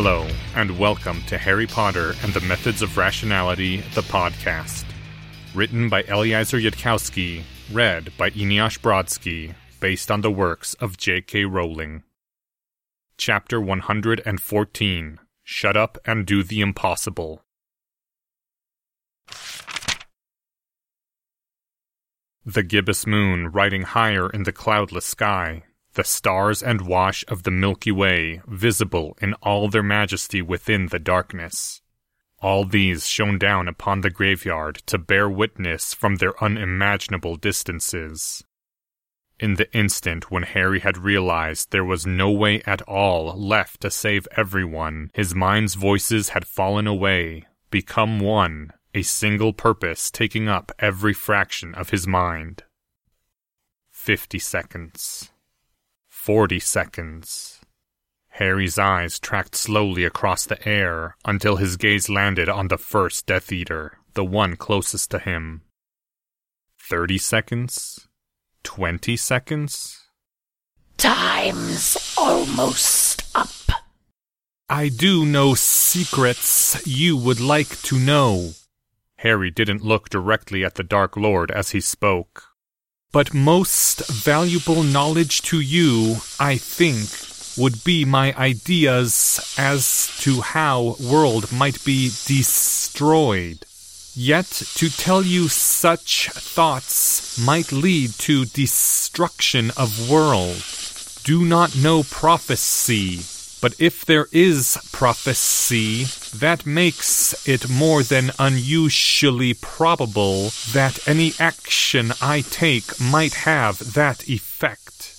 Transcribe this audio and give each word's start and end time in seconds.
Hello, 0.00 0.28
and 0.54 0.78
welcome 0.78 1.20
to 1.22 1.36
Harry 1.36 1.66
Potter 1.66 2.14
and 2.22 2.32
the 2.32 2.40
Methods 2.42 2.82
of 2.82 2.96
Rationality, 2.96 3.78
the 3.96 4.02
podcast. 4.02 4.84
Written 5.56 5.88
by 5.88 6.04
Eliezer 6.04 6.58
Yudkowsky, 6.58 7.42
read 7.72 8.12
by 8.16 8.30
Eneasz 8.30 8.78
Brodsky, 8.78 9.56
based 9.80 10.08
on 10.12 10.20
the 10.20 10.30
works 10.30 10.74
of 10.74 10.96
J.K. 10.96 11.46
Rowling. 11.46 12.04
Chapter 13.16 13.60
114 13.60 15.18
Shut 15.42 15.76
Up 15.76 15.98
and 16.04 16.24
Do 16.24 16.44
the 16.44 16.60
Impossible. 16.60 17.42
The 22.46 22.62
gibbous 22.62 23.04
moon 23.04 23.48
riding 23.48 23.82
higher 23.82 24.30
in 24.30 24.44
the 24.44 24.52
cloudless 24.52 25.06
sky, 25.06 25.64
the 25.98 26.04
stars 26.04 26.62
and 26.62 26.82
wash 26.82 27.24
of 27.26 27.42
the 27.42 27.50
Milky 27.50 27.90
Way 27.90 28.40
visible 28.46 29.18
in 29.20 29.34
all 29.42 29.68
their 29.68 29.82
majesty 29.82 30.40
within 30.40 30.86
the 30.86 31.00
darkness. 31.00 31.82
All 32.40 32.64
these 32.64 33.08
shone 33.08 33.36
down 33.36 33.66
upon 33.66 34.02
the 34.02 34.10
graveyard 34.10 34.76
to 34.86 34.96
bear 34.96 35.28
witness 35.28 35.94
from 35.94 36.16
their 36.16 36.40
unimaginable 36.40 37.34
distances. 37.34 38.44
In 39.40 39.56
the 39.56 39.68
instant 39.76 40.30
when 40.30 40.44
Harry 40.44 40.78
had 40.78 40.98
realized 40.98 41.72
there 41.72 41.84
was 41.84 42.06
no 42.06 42.30
way 42.30 42.62
at 42.64 42.80
all 42.82 43.36
left 43.36 43.80
to 43.80 43.90
save 43.90 44.28
everyone, 44.36 45.10
his 45.14 45.34
mind's 45.34 45.74
voices 45.74 46.28
had 46.28 46.46
fallen 46.46 46.86
away, 46.86 47.48
become 47.72 48.20
one, 48.20 48.72
a 48.94 49.02
single 49.02 49.52
purpose 49.52 50.12
taking 50.12 50.48
up 50.48 50.70
every 50.78 51.12
fraction 51.12 51.74
of 51.74 51.90
his 51.90 52.06
mind. 52.06 52.62
Fifty 53.90 54.38
seconds. 54.38 55.32
Forty 56.28 56.60
seconds. 56.60 57.58
Harry's 58.28 58.78
eyes 58.78 59.18
tracked 59.18 59.54
slowly 59.54 60.04
across 60.04 60.44
the 60.44 60.68
air 60.68 61.16
until 61.24 61.56
his 61.56 61.78
gaze 61.78 62.10
landed 62.10 62.50
on 62.50 62.68
the 62.68 62.76
first 62.76 63.24
Death 63.24 63.50
Eater, 63.50 63.96
the 64.12 64.26
one 64.26 64.54
closest 64.54 65.10
to 65.12 65.18
him. 65.18 65.62
Thirty 66.78 67.16
seconds? 67.16 68.08
Twenty 68.62 69.16
seconds? 69.16 70.10
Time's 70.98 71.96
almost 72.18 73.34
up. 73.34 73.80
I 74.68 74.90
do 74.90 75.24
know 75.24 75.54
secrets 75.54 76.86
you 76.86 77.16
would 77.16 77.40
like 77.40 77.80
to 77.84 77.98
know. 77.98 78.50
Harry 79.16 79.50
didn't 79.50 79.82
look 79.82 80.10
directly 80.10 80.62
at 80.62 80.74
the 80.74 80.84
Dark 80.84 81.16
Lord 81.16 81.50
as 81.50 81.70
he 81.70 81.80
spoke. 81.80 82.47
But 83.10 83.32
most 83.32 84.06
valuable 84.10 84.82
knowledge 84.82 85.40
to 85.42 85.60
you, 85.60 86.18
I 86.38 86.58
think, 86.58 87.08
would 87.56 87.82
be 87.82 88.04
my 88.04 88.34
ideas 88.34 89.54
as 89.56 90.14
to 90.20 90.42
how 90.42 90.96
world 91.00 91.50
might 91.50 91.82
be 91.84 92.10
destroyed. 92.26 93.64
Yet 94.14 94.46
to 94.74 94.90
tell 94.90 95.22
you 95.22 95.48
such 95.48 96.28
thoughts 96.30 97.38
might 97.38 97.72
lead 97.72 98.10
to 98.18 98.44
destruction 98.44 99.70
of 99.76 100.10
world. 100.10 100.62
Do 101.24 101.44
not 101.46 101.76
know 101.76 102.02
prophecy, 102.02 103.22
but 103.62 103.74
if 103.80 104.04
there 104.04 104.26
is 104.32 104.76
prophecy, 104.92 106.06
that 106.32 106.66
makes 106.66 107.46
it 107.48 107.68
more 107.68 108.02
than 108.02 108.32
unusually 108.38 109.54
probable 109.54 110.50
that 110.72 111.06
any 111.06 111.32
action 111.38 112.12
I 112.20 112.42
take 112.42 113.00
might 113.00 113.34
have 113.34 113.94
that 113.94 114.28
effect. 114.28 115.14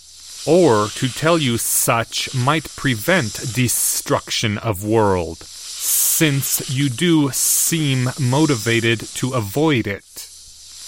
Or 0.47 0.87
to 0.95 1.09
tell 1.09 1.37
you 1.37 1.57
such 1.57 2.33
might 2.33 2.75
prevent 2.75 3.53
destruction 3.53 4.57
of 4.57 4.83
world, 4.83 5.37
since 5.43 6.69
you 6.69 6.89
do 6.89 7.31
seem 7.31 8.09
motivated 8.19 8.99
to 9.15 9.33
avoid 9.33 9.85
it. 9.87 10.29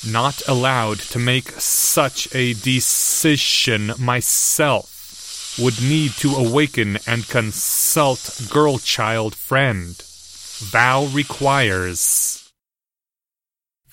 Not 0.08 0.42
allowed 0.48 1.00
to 1.12 1.20
make 1.20 1.52
such 1.60 2.34
a 2.34 2.54
decision 2.54 3.92
myself 4.00 5.58
would 5.60 5.82
need 5.82 6.12
to 6.14 6.34
awaken 6.36 6.98
and 7.06 7.28
consult 7.28 8.48
girl 8.50 8.80
child 8.80 9.36
friend. 9.36 10.02
Vow 10.62 11.06
requires. 11.06 12.54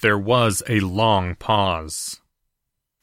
There 0.02 0.18
was 0.18 0.62
a 0.68 0.80
long 0.80 1.34
pause. 1.34 2.20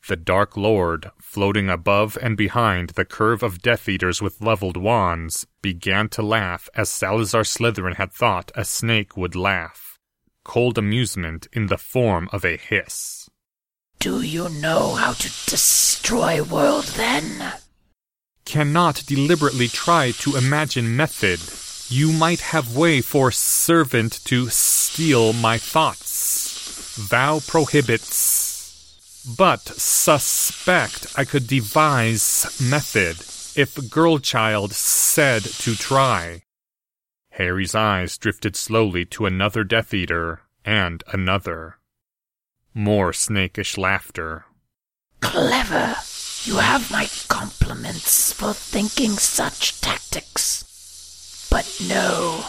The 0.08 0.16
Dark 0.16 0.56
Lord, 0.56 1.10
floating 1.20 1.68
above 1.68 2.16
and 2.22 2.38
behind 2.38 2.92
the 2.92 3.06
curve 3.06 3.42
of 3.42 3.64
Death 3.64 3.90
Eaters 3.90 4.22
with 4.22 4.40
leveled 4.40 4.78
wands, 4.78 5.48
began 5.64 6.10
to 6.10 6.22
laugh 6.22 6.70
as 6.76 6.92
Salazar 6.92 7.42
Slytherin 7.42 7.96
had 7.96 8.14
thought 8.14 8.52
a 8.54 8.64
snake 8.64 9.18
would 9.18 9.36
laugh. 9.36 9.98
Cold 10.44 10.78
amusement 10.78 11.48
in 11.52 11.66
the 11.66 11.80
form 11.80 12.30
of 12.32 12.46
a 12.46 12.58
hiss. 12.58 13.30
Do 14.00 14.22
you 14.22 14.48
know 14.50 14.94
how 14.94 15.14
to 15.14 15.28
destroy 15.50 16.44
world 16.44 16.86
then? 16.96 17.54
cannot 18.46 19.04
deliberately 19.08 19.68
try 19.68 20.12
to 20.12 20.36
imagine 20.36 20.96
method. 20.96 21.40
You 21.88 22.12
might 22.12 22.42
have 22.42 22.76
way 22.76 23.02
for 23.02 23.32
servant 23.32 24.20
to 24.26 24.50
steal 24.50 25.34
my 25.34 25.60
thoughts. 25.60 26.98
Vow 26.98 27.42
prohibits. 27.46 29.24
But 29.38 29.62
suspect 29.62 31.14
I 31.16 31.26
could 31.26 31.46
devise 31.46 32.60
method 32.60 33.18
if 33.56 33.90
girl 33.92 34.18
child 34.18 34.74
said 34.74 35.44
to 35.44 35.76
try. 35.76 36.42
Harry's 37.32 37.76
eyes 37.76 38.18
drifted 38.18 38.56
slowly 38.56 39.06
to 39.06 39.26
another 39.26 39.64
Death 39.64 39.94
Eater 39.94 40.42
and 40.64 41.04
another. 41.14 41.78
More 42.74 43.14
snakish 43.14 43.78
laughter. 43.78 44.46
Clever. 45.22 45.96
You 46.44 46.58
have 46.58 46.90
my 46.90 47.08
compliments 47.28 48.34
for 48.34 48.54
thinking 48.54 49.12
such 49.12 49.82
tactics. 49.82 50.75
But 51.56 51.80
no. 51.88 52.44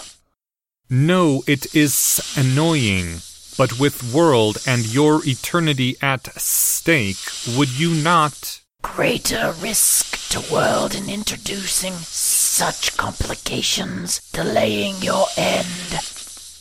No, 0.90 1.44
it 1.46 1.72
is 1.76 2.20
annoying. 2.36 3.20
But 3.56 3.78
with 3.78 4.12
world 4.12 4.58
and 4.66 4.84
your 4.84 5.20
eternity 5.24 5.94
at 6.02 6.24
stake, 6.40 7.24
would 7.56 7.70
you 7.78 7.94
not? 7.94 8.62
Greater 8.82 9.54
risk 9.60 10.28
to 10.30 10.52
world 10.52 10.96
in 10.96 11.08
introducing 11.08 11.92
such 11.92 12.96
complications, 12.96 14.28
delaying 14.32 14.96
your 15.00 15.26
end. 15.36 16.00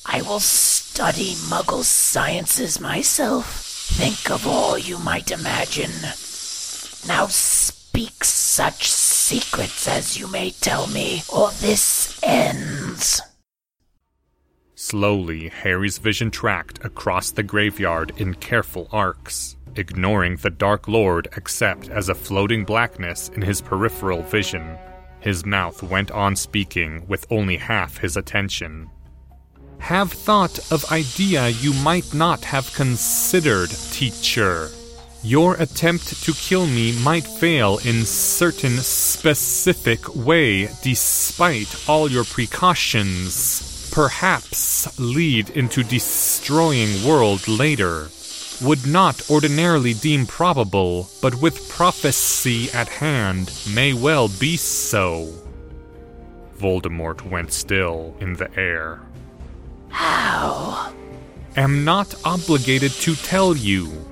I 0.05 0.21
will 0.21 0.39
study 0.39 1.33
Muggle 1.49 1.83
sciences 1.83 2.79
myself. 2.79 3.47
Think 3.97 4.29
of 4.29 4.45
all 4.45 4.77
you 4.77 4.99
might 4.99 5.31
imagine. 5.31 6.13
Now 7.07 7.25
speak 7.25 8.23
such 8.23 8.91
secrets 9.25 9.87
as 9.87 10.19
you 10.19 10.27
may 10.27 10.51
tell 10.51 10.85
me, 10.85 11.23
or 11.33 11.49
this 11.59 12.19
ends. 12.21 13.19
Slowly, 14.75 15.49
Harry's 15.49 15.97
vision 15.97 16.29
tracked 16.29 16.85
across 16.85 17.31
the 17.31 17.41
graveyard 17.41 18.13
in 18.17 18.35
careful 18.35 18.87
arcs, 18.91 19.55
ignoring 19.75 20.35
the 20.35 20.51
Dark 20.51 20.87
Lord 20.87 21.27
except 21.35 21.89
as 21.89 22.07
a 22.07 22.13
floating 22.13 22.65
blackness 22.65 23.29
in 23.29 23.41
his 23.41 23.61
peripheral 23.61 24.21
vision. 24.21 24.77
His 25.21 25.43
mouth 25.43 25.81
went 25.81 26.11
on 26.11 26.35
speaking 26.35 27.07
with 27.07 27.25
only 27.31 27.57
half 27.57 27.97
his 27.97 28.15
attention. 28.15 28.91
Have 29.79 30.11
thought 30.11 30.59
of 30.71 30.91
idea 30.91 31.49
you 31.49 31.73
might 31.73 32.13
not 32.13 32.43
have 32.43 32.71
considered, 32.75 33.71
teacher. 33.91 34.69
Your 35.25 35.55
attempt 35.55 36.23
to 36.25 36.33
kill 36.33 36.67
me 36.67 36.91
might 37.01 37.25
fail 37.25 37.79
in 37.79 38.05
certain 38.05 38.77
specific 38.77 40.15
way 40.15 40.67
despite 40.83 41.89
all 41.89 42.11
your 42.11 42.25
precautions. 42.25 43.89
Perhaps 43.91 44.99
lead 44.99 45.49
into 45.49 45.81
destroying 45.81 47.03
world 47.03 47.47
later. 47.47 48.09
Would 48.61 48.85
not 48.85 49.27
ordinarily 49.27 49.95
deem 49.95 50.27
probable, 50.27 51.09
but 51.23 51.41
with 51.41 51.69
prophecy 51.69 52.69
at 52.71 52.87
hand, 52.87 53.51
may 53.73 53.93
well 53.93 54.27
be 54.27 54.55
so. 54.57 55.33
Voldemort 56.55 57.23
went 57.23 57.51
still 57.51 58.15
in 58.19 58.33
the 58.33 58.55
air. 58.59 59.01
How? 59.89 60.93
Am 61.57 61.83
not 61.83 62.13
obligated 62.23 62.91
to 62.91 63.15
tell 63.15 63.57
you. 63.57 64.05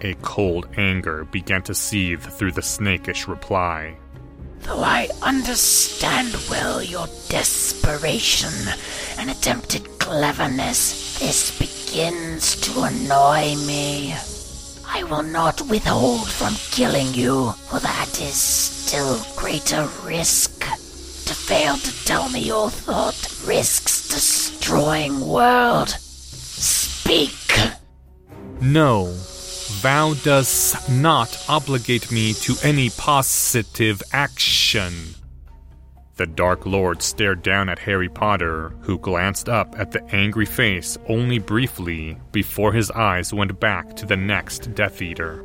A 0.00 0.14
cold 0.22 0.68
anger 0.76 1.24
began 1.24 1.62
to 1.62 1.74
seethe 1.74 2.22
through 2.22 2.52
the 2.52 2.62
snakish 2.62 3.26
reply. 3.26 3.96
Though 4.60 4.82
I 4.82 5.08
understand 5.22 6.36
well 6.48 6.82
your 6.82 7.06
desperation 7.28 8.52
and 9.18 9.30
attempted 9.30 9.98
cleverness, 9.98 11.18
this 11.18 11.58
begins 11.58 12.54
to 12.60 12.82
annoy 12.82 13.56
me. 13.66 14.14
I 14.86 15.02
will 15.02 15.22
not 15.22 15.60
withhold 15.62 16.28
from 16.28 16.54
killing 16.70 17.12
you, 17.12 17.50
for 17.68 17.80
that 17.80 18.20
is 18.20 18.34
still 18.34 19.20
greater 19.36 19.88
risk. 20.04 20.60
To 20.60 21.34
fail 21.34 21.76
to 21.76 22.04
tell 22.04 22.28
me 22.30 22.40
your 22.40 22.70
thought 22.70 23.28
risks 23.46 24.08
destroying 24.08 25.20
world. 25.26 25.90
Speak. 25.90 27.58
No, 28.60 29.14
vow 29.78 30.12
does 30.24 30.74
not 30.90 31.44
obligate 31.48 32.10
me 32.10 32.34
to 32.34 32.56
any 32.64 32.90
positive 32.90 34.02
action. 34.12 34.92
The 36.16 36.26
Dark 36.26 36.66
Lord 36.66 37.00
stared 37.00 37.44
down 37.44 37.68
at 37.68 37.78
Harry 37.78 38.08
Potter, 38.08 38.70
who 38.80 38.98
glanced 38.98 39.48
up 39.48 39.78
at 39.78 39.92
the 39.92 40.02
angry 40.12 40.46
face 40.46 40.98
only 41.08 41.38
briefly 41.38 42.18
before 42.32 42.72
his 42.72 42.90
eyes 42.90 43.32
went 43.32 43.60
back 43.60 43.94
to 43.96 44.06
the 44.06 44.16
next 44.16 44.74
Death 44.74 45.00
Eater. 45.00 45.44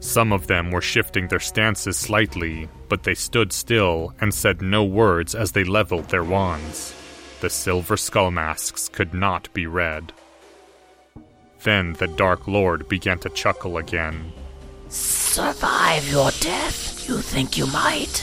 Some 0.00 0.32
of 0.32 0.46
them 0.46 0.70
were 0.70 0.80
shifting 0.80 1.28
their 1.28 1.38
stances 1.38 1.98
slightly, 1.98 2.70
but 2.88 3.02
they 3.02 3.14
stood 3.14 3.52
still 3.52 4.14
and 4.22 4.32
said 4.32 4.62
no 4.62 4.84
words 4.84 5.34
as 5.34 5.52
they 5.52 5.64
leveled 5.64 6.08
their 6.08 6.24
wands. 6.24 6.94
The 7.40 7.50
silver 7.50 7.98
skull 7.98 8.30
masks 8.30 8.88
could 8.88 9.12
not 9.12 9.52
be 9.52 9.66
read. 9.66 10.14
Then 11.66 11.94
the 11.94 12.06
Dark 12.06 12.46
Lord 12.46 12.86
began 12.86 13.18
to 13.18 13.28
chuckle 13.30 13.78
again. 13.78 14.32
Survive 14.88 16.08
your 16.08 16.30
death? 16.38 17.08
You 17.08 17.18
think 17.18 17.58
you 17.58 17.66
might? 17.66 18.22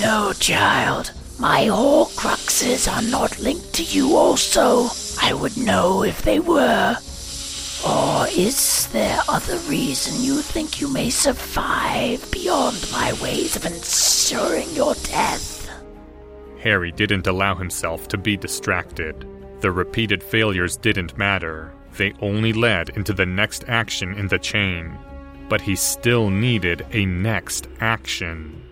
No, 0.00 0.32
child. 0.38 1.10
My 1.40 1.62
Horcruxes 1.64 2.86
are 2.86 3.02
not 3.02 3.40
linked 3.40 3.72
to 3.74 3.82
you 3.82 4.14
also. 4.14 4.90
I 5.20 5.34
would 5.34 5.56
know 5.56 6.04
if 6.04 6.22
they 6.22 6.38
were. 6.38 6.96
Or 7.84 8.28
is 8.28 8.86
there 8.92 9.22
other 9.28 9.58
reason 9.68 10.22
you 10.22 10.40
think 10.40 10.80
you 10.80 10.86
may 10.86 11.10
survive 11.10 12.30
beyond 12.30 12.88
my 12.92 13.12
ways 13.20 13.56
of 13.56 13.66
ensuring 13.66 14.70
your 14.70 14.94
death? 15.02 15.68
Harry 16.60 16.92
didn't 16.92 17.26
allow 17.26 17.56
himself 17.56 18.06
to 18.06 18.16
be 18.16 18.36
distracted. 18.36 19.26
The 19.62 19.72
repeated 19.72 20.22
failures 20.22 20.76
didn't 20.76 21.18
matter, 21.18 21.72
they 21.96 22.12
only 22.20 22.52
led 22.52 22.90
into 22.90 23.12
the 23.12 23.26
next 23.26 23.64
action 23.68 24.14
in 24.14 24.28
the 24.28 24.38
chain. 24.38 24.96
But 25.48 25.62
he 25.62 25.74
still 25.76 26.30
needed 26.30 26.86
a 26.92 27.06
next 27.06 27.68
action. 27.80 28.62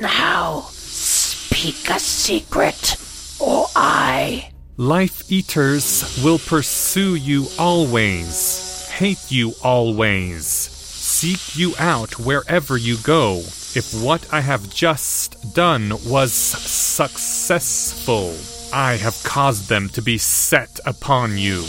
Now, 0.00 0.62
speak 0.70 1.90
a 1.90 2.00
secret, 2.00 2.96
or 3.38 3.66
I. 3.76 4.48
Life 4.78 5.30
eaters 5.30 6.18
will 6.24 6.38
pursue 6.38 7.14
you 7.14 7.48
always, 7.58 8.88
hate 8.88 9.30
you 9.30 9.52
always, 9.62 10.46
seek 10.46 11.56
you 11.56 11.74
out 11.78 12.18
wherever 12.18 12.78
you 12.78 12.96
go. 12.96 13.42
If 13.74 13.92
what 14.02 14.32
I 14.32 14.40
have 14.40 14.72
just 14.74 15.54
done 15.54 15.92
was 16.06 16.32
successful, 16.32 18.34
I 18.72 18.96
have 18.96 19.22
caused 19.22 19.68
them 19.68 19.90
to 19.90 20.00
be 20.00 20.16
set 20.16 20.80
upon 20.86 21.36
you. 21.36 21.64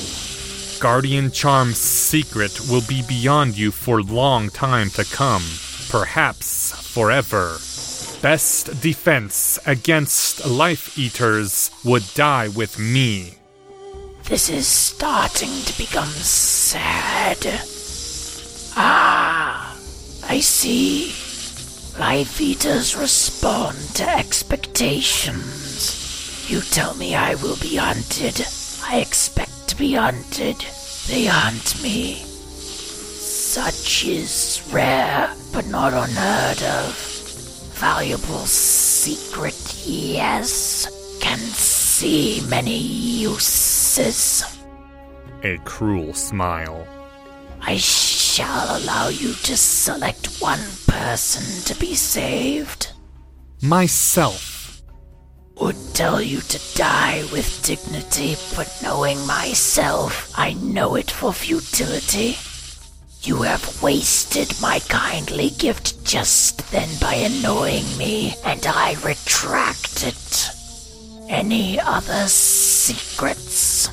Guardian 0.83 1.31
Charm's 1.31 1.77
secret 1.77 2.59
will 2.69 2.83
be 2.89 3.03
beyond 3.07 3.57
you 3.57 3.71
for 3.71 4.03
long 4.03 4.49
time 4.49 4.89
to 4.89 5.05
come, 5.05 5.41
perhaps 5.89 6.73
forever. 6.93 7.57
Best 8.21 8.81
defense 8.81 9.57
against 9.65 10.45
life 10.45 10.97
eaters 10.97 11.71
would 11.85 12.03
die 12.15 12.49
with 12.49 12.77
me. 12.77 13.35
This 14.25 14.49
is 14.49 14.67
starting 14.67 15.63
to 15.63 15.77
become 15.77 16.09
sad. 16.09 17.37
Ah, 18.75 19.73
I 20.27 20.41
see. 20.41 21.13
Life 21.97 22.41
eaters 22.41 22.97
respond 22.97 23.77
to 23.95 24.09
expectations. 24.09 26.51
You 26.51 26.59
tell 26.59 26.93
me 26.95 27.15
I 27.15 27.35
will 27.35 27.55
be 27.55 27.77
hunted. 27.77 28.45
I 28.85 28.99
expect 28.99 29.52
be 29.77 29.93
hunted. 29.93 30.57
They 31.07 31.25
hunt 31.25 31.81
me. 31.81 32.15
Such 32.15 34.05
is 34.05 34.67
rare, 34.71 35.33
but 35.51 35.67
not 35.67 35.93
unheard 35.93 36.63
of. 36.63 36.95
Valuable 37.73 38.45
secret, 38.45 39.83
yes. 39.85 40.87
Can 41.19 41.39
see 41.39 42.41
many 42.47 42.77
uses. 42.77 44.43
A 45.43 45.57
cruel 45.65 46.13
smile. 46.13 46.87
I 47.61 47.77
shall 47.77 48.77
allow 48.77 49.09
you 49.09 49.33
to 49.33 49.55
select 49.57 50.41
one 50.41 50.63
person 50.87 51.63
to 51.65 51.79
be 51.79 51.95
saved. 51.95 52.91
Myself. 53.61 54.62
Would 55.63 55.95
tell 55.95 56.21
you 56.21 56.41
to 56.41 56.75
die 56.75 57.23
with 57.31 57.63
dignity, 57.63 58.35
but 58.53 58.67
knowing 58.83 59.25
myself, 59.25 60.29
I 60.35 60.55
know 60.55 60.95
it 60.95 61.09
for 61.09 61.31
futility. 61.31 62.35
You 63.21 63.43
have 63.43 63.81
wasted 63.81 64.59
my 64.61 64.79
kindly 64.89 65.51
gift 65.51 66.03
just 66.03 66.69
then 66.69 66.89
by 66.99 67.13
annoying 67.13 67.85
me, 67.97 68.35
and 68.43 68.67
I 68.67 68.95
retract 69.05 70.05
it. 70.05 70.49
Any 71.29 71.79
other 71.79 72.27
secrets? 72.27 73.89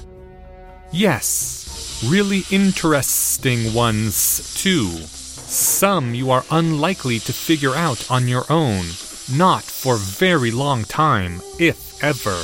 Yes, 0.90 2.04
really 2.04 2.42
interesting 2.50 3.72
ones, 3.72 4.60
too. 4.60 4.88
Some 4.88 6.16
you 6.16 6.32
are 6.32 6.44
unlikely 6.50 7.20
to 7.20 7.32
figure 7.32 7.76
out 7.76 8.10
on 8.10 8.26
your 8.26 8.44
own, 8.50 8.86
not 9.32 9.62
for 9.62 9.96
very 9.96 10.50
long 10.50 10.84
time, 10.84 11.40
if 11.58 12.02
ever. 12.02 12.38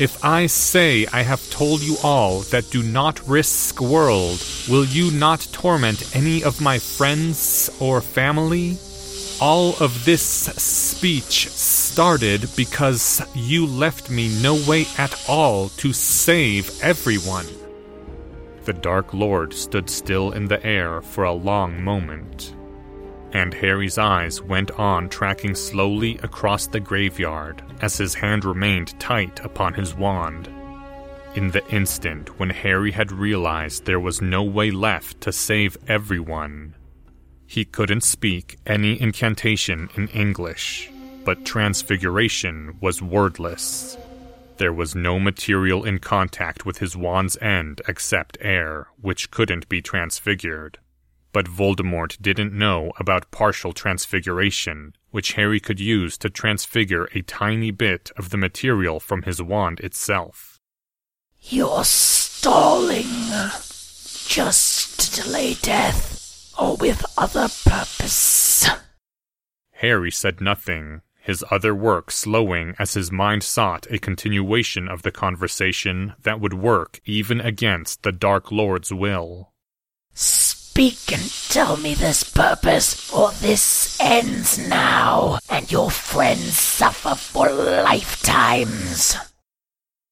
If 0.00 0.24
I 0.24 0.46
say 0.46 1.06
I 1.12 1.22
have 1.22 1.50
told 1.50 1.82
you 1.82 1.96
all 2.02 2.40
that 2.52 2.70
do 2.70 2.82
not 2.82 3.26
risk 3.28 3.80
world, 3.80 4.42
will 4.68 4.86
you 4.86 5.10
not 5.10 5.46
torment 5.52 6.16
any 6.16 6.42
of 6.42 6.60
my 6.60 6.78
friends 6.78 7.68
or 7.80 8.00
family? 8.00 8.78
All 9.42 9.74
of 9.78 10.04
this 10.04 10.22
speech 10.22 11.48
started 11.50 12.48
because 12.56 13.22
you 13.34 13.66
left 13.66 14.08
me 14.08 14.28
no 14.42 14.54
way 14.66 14.86
at 14.96 15.22
all 15.28 15.68
to 15.80 15.92
save 15.92 16.82
everyone. 16.82 17.46
The 18.64 18.72
Dark 18.72 19.12
Lord 19.12 19.52
stood 19.52 19.90
still 19.90 20.32
in 20.32 20.48
the 20.48 20.64
air 20.64 21.02
for 21.02 21.24
a 21.24 21.32
long 21.32 21.82
moment, 21.82 22.54
and 23.32 23.54
Harry's 23.54 23.98
eyes 23.98 24.42
went 24.42 24.70
on 24.72 25.08
tracking 25.08 25.54
slowly 25.54 26.18
across 26.22 26.66
the 26.66 26.80
graveyard 26.80 27.62
as 27.80 27.96
his 27.96 28.14
hand 28.14 28.44
remained 28.44 28.98
tight 28.98 29.40
upon 29.44 29.74
his 29.74 29.94
wand. 29.94 30.48
In 31.34 31.50
the 31.52 31.66
instant 31.68 32.38
when 32.38 32.50
Harry 32.50 32.90
had 32.90 33.12
realized 33.12 33.84
there 33.84 34.00
was 34.00 34.20
no 34.20 34.42
way 34.42 34.70
left 34.70 35.20
to 35.22 35.32
save 35.32 35.76
everyone, 35.86 36.74
he 37.46 37.64
couldn't 37.64 38.04
speak 38.04 38.58
any 38.64 39.00
incantation 39.00 39.90
in 39.96 40.06
English, 40.08 40.88
but 41.24 41.44
transfiguration 41.44 42.76
was 42.80 43.02
wordless. 43.02 43.96
There 44.58 44.72
was 44.72 44.94
no 44.94 45.18
material 45.18 45.84
in 45.84 45.98
contact 45.98 46.64
with 46.64 46.78
his 46.78 46.96
wand's 46.96 47.36
end 47.38 47.80
except 47.88 48.38
air, 48.40 48.86
which 49.00 49.30
couldn't 49.30 49.68
be 49.68 49.82
transfigured. 49.82 50.78
But 51.32 51.46
Voldemort 51.46 52.20
didn't 52.20 52.52
know 52.52 52.92
about 52.98 53.30
partial 53.30 53.72
transfiguration, 53.72 54.94
which 55.10 55.34
Harry 55.34 55.60
could 55.60 55.78
use 55.78 56.18
to 56.18 56.30
transfigure 56.30 57.08
a 57.14 57.22
tiny 57.22 57.70
bit 57.70 58.10
of 58.16 58.30
the 58.30 58.36
material 58.36 58.98
from 58.98 59.22
his 59.22 59.40
wand 59.40 59.80
itself. 59.80 60.58
You're 61.40 61.84
stalling. 61.84 63.04
Just 64.26 65.00
to 65.00 65.22
delay 65.22 65.54
death, 65.54 66.52
or 66.58 66.76
with 66.76 67.04
other 67.18 67.48
purpose. 67.64 68.68
Harry 69.72 70.10
said 70.10 70.40
nothing, 70.40 71.02
his 71.20 71.44
other 71.50 71.74
work 71.74 72.10
slowing 72.10 72.74
as 72.78 72.94
his 72.94 73.10
mind 73.10 73.42
sought 73.42 73.86
a 73.90 73.98
continuation 73.98 74.88
of 74.88 75.02
the 75.02 75.10
conversation 75.10 76.14
that 76.22 76.40
would 76.40 76.54
work 76.54 77.00
even 77.04 77.40
against 77.40 78.02
the 78.02 78.12
Dark 78.12 78.50
Lord's 78.52 78.92
will. 78.92 79.52
Speak 80.70 81.12
and 81.12 81.28
tell 81.48 81.76
me 81.76 81.94
this 81.94 82.22
purpose, 82.22 83.12
or 83.12 83.32
this 83.32 83.98
ends 84.00 84.56
now, 84.56 85.40
and 85.48 85.70
your 85.70 85.90
friends 85.90 86.56
suffer 86.56 87.16
for 87.16 87.50
lifetimes. 87.50 89.16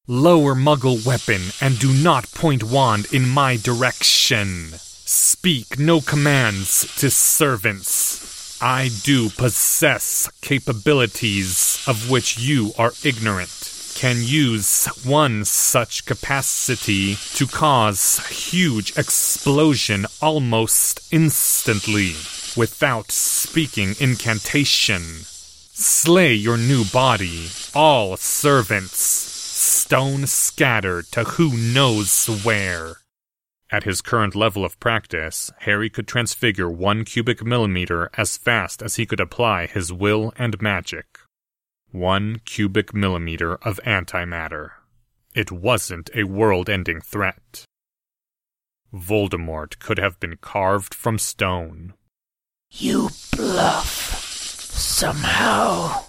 Lower 0.08 0.56
Muggle 0.56 1.06
weapon 1.06 1.40
and 1.60 1.78
do 1.78 1.92
not 1.92 2.32
point 2.32 2.64
wand 2.64 3.06
in 3.12 3.28
my 3.28 3.56
direction. 3.56 4.72
Speak 4.74 5.78
no 5.78 6.00
commands 6.00 6.92
to 6.96 7.08
servants. 7.08 8.60
I 8.60 8.90
do 9.04 9.30
possess 9.30 10.28
capabilities 10.42 11.84
of 11.86 12.10
which 12.10 12.36
you 12.36 12.72
are 12.76 12.94
ignorant. 13.04 13.77
Can 13.98 14.22
use 14.22 14.86
one 15.04 15.44
such 15.44 16.04
capacity 16.04 17.16
to 17.34 17.48
cause 17.48 18.24
huge 18.28 18.96
explosion 18.96 20.06
almost 20.22 21.12
instantly 21.12 22.14
without 22.56 23.10
speaking 23.10 23.96
incantation. 23.98 25.02
Slay 25.72 26.32
your 26.32 26.56
new 26.56 26.84
body, 26.84 27.48
all 27.74 28.16
servants, 28.16 29.00
stone 29.00 30.28
scattered 30.28 31.06
to 31.06 31.24
who 31.24 31.56
knows 31.56 32.26
where. 32.44 32.98
At 33.72 33.82
his 33.82 34.00
current 34.00 34.36
level 34.36 34.64
of 34.64 34.78
practice, 34.78 35.50
Harry 35.62 35.90
could 35.90 36.06
transfigure 36.06 36.70
one 36.70 37.04
cubic 37.04 37.44
millimeter 37.44 38.10
as 38.16 38.36
fast 38.36 38.80
as 38.80 38.94
he 38.94 39.06
could 39.06 39.18
apply 39.18 39.66
his 39.66 39.92
will 39.92 40.32
and 40.36 40.62
magic. 40.62 41.18
One 41.90 42.40
cubic 42.44 42.92
millimeter 42.92 43.54
of 43.56 43.80
antimatter. 43.86 44.72
It 45.34 45.50
wasn't 45.50 46.10
a 46.14 46.24
world 46.24 46.68
ending 46.68 47.00
threat. 47.00 47.64
Voldemort 48.92 49.78
could 49.78 49.98
have 49.98 50.20
been 50.20 50.36
carved 50.36 50.94
from 50.94 51.18
stone. 51.18 51.94
You 52.70 53.08
bluff. 53.34 53.88
Somehow. 54.74 56.04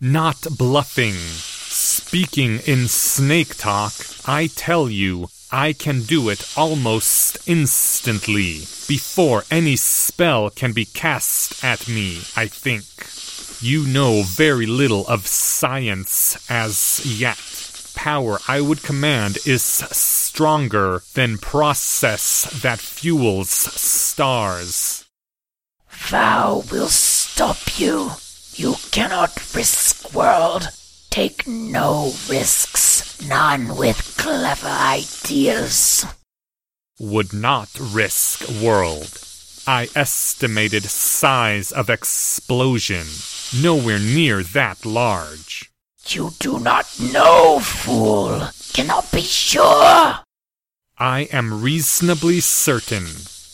Not 0.00 0.46
bluffing. 0.56 1.14
Speaking 1.14 2.60
in 2.66 2.86
snake 2.88 3.56
talk, 3.56 3.92
I 4.26 4.48
tell 4.54 4.88
you, 4.88 5.28
I 5.50 5.72
can 5.72 6.02
do 6.02 6.28
it 6.28 6.46
almost 6.56 7.48
instantly, 7.48 8.60
before 8.86 9.44
any 9.50 9.76
spell 9.76 10.50
can 10.50 10.72
be 10.72 10.84
cast 10.84 11.64
at 11.64 11.88
me, 11.88 12.22
I 12.36 12.46
think. 12.46 12.84
You 13.60 13.88
know 13.88 14.22
very 14.22 14.66
little 14.66 15.04
of 15.08 15.26
science 15.26 16.38
as 16.48 17.02
yet. 17.04 17.38
Power 17.96 18.38
I 18.46 18.60
would 18.60 18.84
command 18.84 19.38
is 19.44 19.62
stronger 19.62 21.02
than 21.14 21.38
process 21.38 22.44
that 22.62 22.78
fuels 22.78 23.50
stars. 23.50 25.06
Vow 25.90 26.62
will 26.70 26.86
stop 26.86 27.80
you. 27.80 28.12
You 28.54 28.76
cannot 28.92 29.34
risk 29.52 30.14
world. 30.14 30.68
Take 31.10 31.48
no 31.48 32.12
risks, 32.30 33.20
none 33.28 33.76
with 33.76 34.14
clever 34.16 34.68
ideas. 34.68 36.06
Would 37.00 37.32
not 37.32 37.70
risk 37.80 38.48
world. 38.62 39.27
I 39.70 39.90
estimated 39.94 40.84
size 40.84 41.72
of 41.72 41.90
explosion. 41.90 43.04
Nowhere 43.54 43.98
near 43.98 44.42
that 44.42 44.86
large. 44.86 45.70
You 46.06 46.30
do 46.38 46.58
not 46.58 46.86
know, 46.98 47.60
fool. 47.60 48.48
Cannot 48.72 49.12
be 49.12 49.20
sure. 49.20 50.20
I 50.96 51.28
am 51.30 51.62
reasonably 51.62 52.40
certain. 52.40 53.08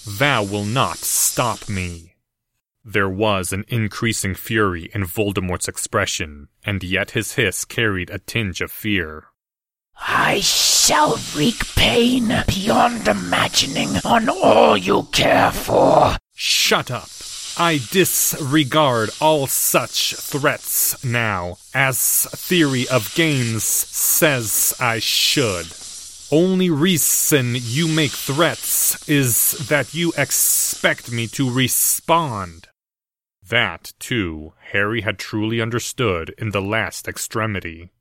Thou 0.06 0.44
will 0.44 0.64
not 0.64 0.98
stop 0.98 1.68
me. 1.68 2.14
There 2.84 3.08
was 3.08 3.52
an 3.52 3.64
increasing 3.66 4.36
fury 4.36 4.90
in 4.94 5.06
Voldemort's 5.06 5.66
expression, 5.66 6.46
and 6.64 6.84
yet 6.84 7.10
his 7.10 7.32
hiss 7.32 7.64
carried 7.64 8.10
a 8.10 8.20
tinge 8.20 8.60
of 8.60 8.70
fear. 8.70 9.24
I 9.96 10.40
shall 10.40 11.18
wreak 11.34 11.74
pain 11.74 12.32
beyond 12.46 13.08
imagining 13.08 13.96
on 14.04 14.28
all 14.28 14.76
you 14.76 15.08
care 15.12 15.50
for. 15.52 16.16
Shut 16.34 16.90
up! 16.90 17.08
I 17.56 17.80
disregard 17.92 19.10
all 19.20 19.46
such 19.46 20.16
threats 20.16 21.04
now, 21.04 21.58
as 21.72 22.26
theory 22.32 22.88
of 22.88 23.14
games 23.14 23.62
says 23.62 24.74
I 24.80 24.98
should. 24.98 25.66
Only 26.32 26.68
reason 26.68 27.54
you 27.54 27.86
make 27.86 28.10
threats 28.10 29.08
is 29.08 29.52
that 29.68 29.94
you 29.94 30.12
expect 30.16 31.12
me 31.12 31.28
to 31.28 31.48
respond. 31.48 32.66
That, 33.48 33.92
too, 34.00 34.54
Harry 34.72 35.02
had 35.02 35.18
truly 35.18 35.60
understood 35.60 36.34
in 36.36 36.50
the 36.50 36.62
last 36.62 37.06
extremity. 37.06 37.92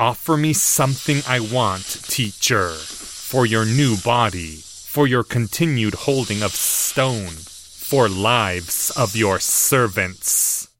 Offer 0.00 0.38
me 0.38 0.54
something 0.54 1.20
I 1.28 1.40
want, 1.40 1.84
teacher, 2.04 2.70
for 2.70 3.44
your 3.44 3.66
new 3.66 3.98
body, 4.02 4.56
for 4.56 5.06
your 5.06 5.22
continued 5.22 5.92
holding 5.92 6.42
of 6.42 6.52
stone, 6.52 7.28
for 7.28 8.08
lives 8.08 8.90
of 8.96 9.14
your 9.14 9.38
servants. 9.38 10.70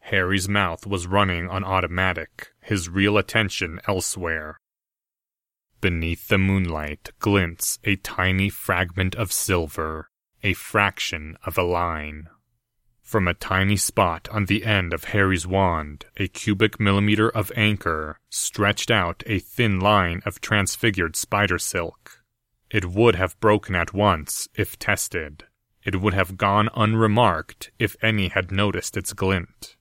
Harry's 0.00 0.50
mouth 0.50 0.86
was 0.86 1.06
running 1.06 1.48
on 1.48 1.64
automatic, 1.64 2.48
his 2.60 2.90
real 2.90 3.16
attention 3.16 3.80
elsewhere. 3.88 4.60
Beneath 5.80 6.28
the 6.28 6.36
moonlight 6.36 7.12
glints 7.20 7.78
a 7.84 7.96
tiny 7.96 8.50
fragment 8.50 9.14
of 9.14 9.32
silver, 9.32 10.10
a 10.42 10.52
fraction 10.52 11.38
of 11.46 11.56
a 11.56 11.62
line. 11.62 12.28
From 13.10 13.26
a 13.26 13.34
tiny 13.34 13.76
spot 13.76 14.28
on 14.30 14.44
the 14.44 14.64
end 14.64 14.94
of 14.94 15.06
Harry's 15.06 15.44
wand, 15.44 16.06
a 16.16 16.28
cubic 16.28 16.78
millimeter 16.78 17.28
of 17.28 17.50
anchor 17.56 18.20
stretched 18.28 18.88
out 18.88 19.24
a 19.26 19.40
thin 19.40 19.80
line 19.80 20.22
of 20.24 20.40
transfigured 20.40 21.16
spider 21.16 21.58
silk. 21.58 22.22
It 22.70 22.84
would 22.84 23.16
have 23.16 23.40
broken 23.40 23.74
at 23.74 23.92
once 23.92 24.46
if 24.54 24.78
tested. 24.78 25.42
It 25.82 26.00
would 26.00 26.14
have 26.14 26.36
gone 26.36 26.70
unremarked 26.76 27.72
if 27.80 27.96
any 28.00 28.28
had 28.28 28.52
noticed 28.52 28.96
its 28.96 29.12
glint. 29.12 29.74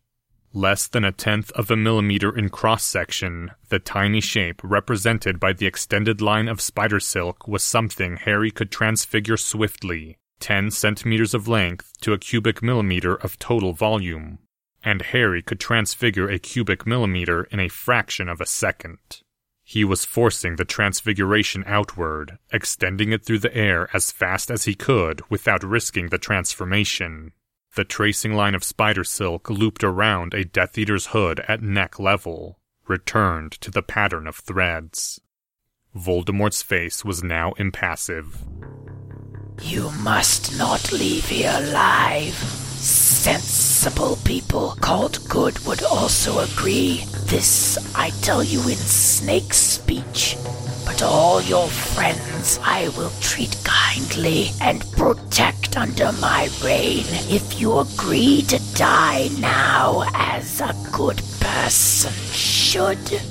Less 0.51 0.88
than 0.88 1.05
a 1.05 1.12
tenth 1.12 1.51
of 1.51 1.69
a 1.69 1.75
millimeter 1.75 2.36
in 2.36 2.50
cross 2.50 2.83
section, 2.83 3.51
the 3.67 3.77
tiny 3.77 4.21
shape 4.21 4.59
represented 4.63 5.39
by 5.39 5.53
the 5.53 5.67
extended 5.67 6.19
line 6.19 6.48
of 6.48 6.59
spider 6.59 7.00
silk 7.00 7.48
was 7.48 7.63
something 7.63 8.17
Harry 8.17 8.50
could 8.50 8.71
transfigure 8.71 9.38
swiftly, 9.38 10.17
10 10.39 10.72
centimeters 10.72 11.34
of 11.34 11.48
length 11.48 11.93
to 12.01 12.13
a 12.13 12.17
cubic 12.17 12.62
millimeter 12.62 13.15
of 13.15 13.39
total 13.39 13.74
volume, 13.74 14.39
and 14.84 15.01
Harry 15.01 15.41
could 15.41 15.60
transfigure 15.60 16.29
a 16.29 16.39
cubic 16.39 16.86
millimeter 16.88 17.43
in 17.46 17.60
a 17.60 17.67
fraction 17.67 18.29
of 18.29 18.39
a 18.41 18.46
second. 18.46 18.98
He 19.63 19.84
was 19.84 20.05
forcing 20.05 20.55
the 20.55 20.65
transfiguration 20.65 21.63
outward, 21.67 22.39
extending 22.51 23.12
it 23.12 23.24
through 23.24 23.39
the 23.39 23.55
air 23.55 23.88
as 23.93 24.12
fast 24.12 24.50
as 24.50 24.63
he 24.63 24.74
could 24.74 25.22
without 25.29 25.63
risking 25.63 26.08
the 26.08 26.17
transformation. 26.17 27.34
The 27.75 27.84
tracing 27.84 28.34
line 28.34 28.55
of 28.55 28.63
spider 28.63 29.03
silk 29.03 29.48
looped 29.50 29.84
around 29.84 30.34
a 30.34 30.43
Death 30.43 30.77
Eater's 30.77 31.08
hood 31.08 31.41
at 31.48 31.62
neck 31.62 32.00
level, 32.00 32.58
returned 32.88 33.51
to 33.62 33.69
the 33.69 33.84
pattern 33.84 34.25
of 34.25 34.38
threads. 34.38 35.22
Voldemort's 35.96 36.63
face 36.63 37.05
was 37.05 37.24
now 37.24 37.53
impassive. 37.53 38.43
You 39.61 39.91
must 39.99 40.57
not 40.57 40.91
leave 40.91 41.25
here 41.25 41.53
alive. 41.53 42.33
Sensible 42.33 44.17
people 44.23 44.75
called 44.79 45.19
good 45.27 45.59
would 45.65 45.83
also 45.83 46.39
agree. 46.39 47.03
This 47.25 47.77
I 47.95 48.09
tell 48.21 48.43
you 48.43 48.61
in 48.61 48.77
snake 48.77 49.53
speech. 49.53 50.37
But 50.85 51.03
all 51.03 51.41
your 51.41 51.67
friends 51.67 52.59
I 52.63 52.89
will 52.97 53.11
treat 53.21 53.55
kindly 53.63 54.51
and 54.61 54.89
protect 54.93 55.77
under 55.77 56.11
my 56.13 56.49
reign 56.63 57.05
if 57.29 57.59
you 57.59 57.79
agree 57.79 58.41
to 58.43 58.59
die 58.75 59.29
now 59.39 60.03
as 60.13 60.61
a 60.61 60.73
good 60.91 61.21
person 61.39 62.13
should. 62.31 63.21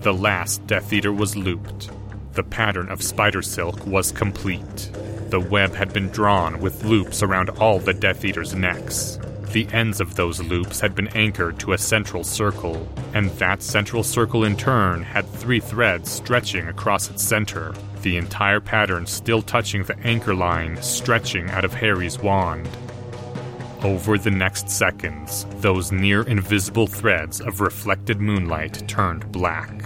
The 0.00 0.12
last 0.12 0.66
Death 0.66 0.92
Eater 0.92 1.12
was 1.12 1.36
looped. 1.36 1.90
The 2.32 2.42
pattern 2.42 2.88
of 2.88 3.02
spider 3.02 3.42
silk 3.42 3.86
was 3.86 4.10
complete. 4.10 4.90
The 5.28 5.40
web 5.40 5.74
had 5.74 5.92
been 5.92 6.08
drawn 6.08 6.60
with 6.60 6.84
loops 6.84 7.22
around 7.22 7.50
all 7.50 7.78
the 7.78 7.92
Death 7.92 8.24
Eater's 8.24 8.54
necks. 8.54 9.18
The 9.52 9.68
ends 9.70 10.00
of 10.00 10.14
those 10.14 10.40
loops 10.40 10.80
had 10.80 10.94
been 10.94 11.08
anchored 11.08 11.58
to 11.58 11.74
a 11.74 11.78
central 11.78 12.24
circle, 12.24 12.88
and 13.12 13.28
that 13.32 13.62
central 13.62 14.02
circle 14.02 14.44
in 14.44 14.56
turn 14.56 15.02
had 15.02 15.28
three 15.28 15.60
threads 15.60 16.10
stretching 16.10 16.68
across 16.68 17.10
its 17.10 17.22
center, 17.22 17.74
the 18.00 18.16
entire 18.16 18.60
pattern 18.60 19.06
still 19.06 19.42
touching 19.42 19.84
the 19.84 19.98
anchor 19.98 20.34
line 20.34 20.80
stretching 20.80 21.50
out 21.50 21.66
of 21.66 21.74
Harry's 21.74 22.18
wand. 22.18 22.66
Over 23.82 24.16
the 24.16 24.30
next 24.30 24.70
seconds, 24.70 25.44
those 25.56 25.92
near 25.92 26.22
invisible 26.22 26.86
threads 26.86 27.42
of 27.42 27.60
reflected 27.60 28.22
moonlight 28.22 28.88
turned 28.88 29.30
black. 29.32 29.81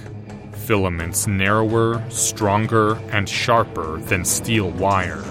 Filaments 0.66 1.26
narrower, 1.26 2.04
stronger, 2.10 2.96
and 3.12 3.28
sharper 3.28 3.98
than 4.02 4.24
steel 4.24 4.70
wire 4.72 5.24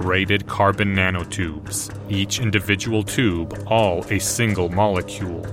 braided 0.00 0.46
carbon 0.46 0.96
nanotubes, 0.96 1.94
each 2.10 2.40
individual 2.40 3.02
tube 3.02 3.62
all 3.66 4.02
a 4.10 4.18
single 4.18 4.70
molecule. 4.70 5.46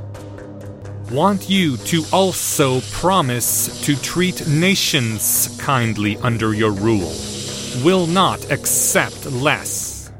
Want 1.11 1.49
you 1.49 1.75
to 1.77 2.03
also 2.13 2.79
promise 2.93 3.81
to 3.85 3.97
treat 3.97 4.47
nations 4.47 5.53
kindly 5.59 6.15
under 6.17 6.53
your 6.53 6.71
rule. 6.71 7.13
Will 7.83 8.07
not 8.07 8.51
accept 8.51 9.25
less. 9.25 10.13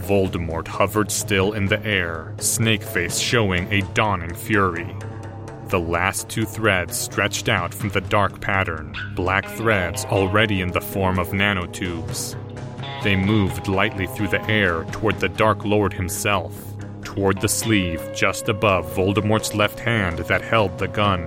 Voldemort 0.00 0.68
hovered 0.68 1.10
still 1.10 1.54
in 1.54 1.64
the 1.64 1.82
air, 1.86 2.34
Snakeface 2.36 3.18
showing 3.22 3.72
a 3.72 3.80
dawning 3.94 4.34
fury. 4.34 4.94
The 5.74 5.80
last 5.80 6.28
two 6.28 6.44
threads 6.44 6.96
stretched 6.96 7.48
out 7.48 7.74
from 7.74 7.88
the 7.88 8.00
dark 8.00 8.40
pattern, 8.40 8.94
black 9.16 9.44
threads 9.44 10.04
already 10.04 10.60
in 10.60 10.70
the 10.70 10.80
form 10.80 11.18
of 11.18 11.32
nanotubes. 11.32 12.36
They 13.02 13.16
moved 13.16 13.66
lightly 13.66 14.06
through 14.06 14.28
the 14.28 14.48
air 14.48 14.84
toward 14.92 15.18
the 15.18 15.28
Dark 15.28 15.64
Lord 15.64 15.92
himself, 15.92 16.54
toward 17.02 17.40
the 17.40 17.48
sleeve 17.48 18.00
just 18.14 18.48
above 18.48 18.94
Voldemort's 18.94 19.52
left 19.52 19.80
hand 19.80 20.18
that 20.18 20.42
held 20.42 20.78
the 20.78 20.86
gun, 20.86 21.26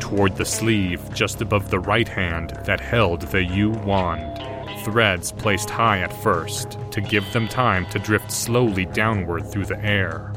toward 0.00 0.38
the 0.38 0.46
sleeve 0.46 1.02
just 1.12 1.42
above 1.42 1.68
the 1.68 1.80
right 1.80 2.08
hand 2.08 2.58
that 2.64 2.80
held 2.80 3.20
the 3.20 3.44
Yew 3.44 3.72
wand. 3.84 4.42
Threads 4.86 5.32
placed 5.32 5.68
high 5.68 5.98
at 5.98 6.22
first 6.22 6.78
to 6.92 7.02
give 7.02 7.30
them 7.34 7.46
time 7.46 7.84
to 7.90 7.98
drift 7.98 8.32
slowly 8.32 8.86
downward 8.86 9.52
through 9.52 9.66
the 9.66 9.84
air. 9.84 10.32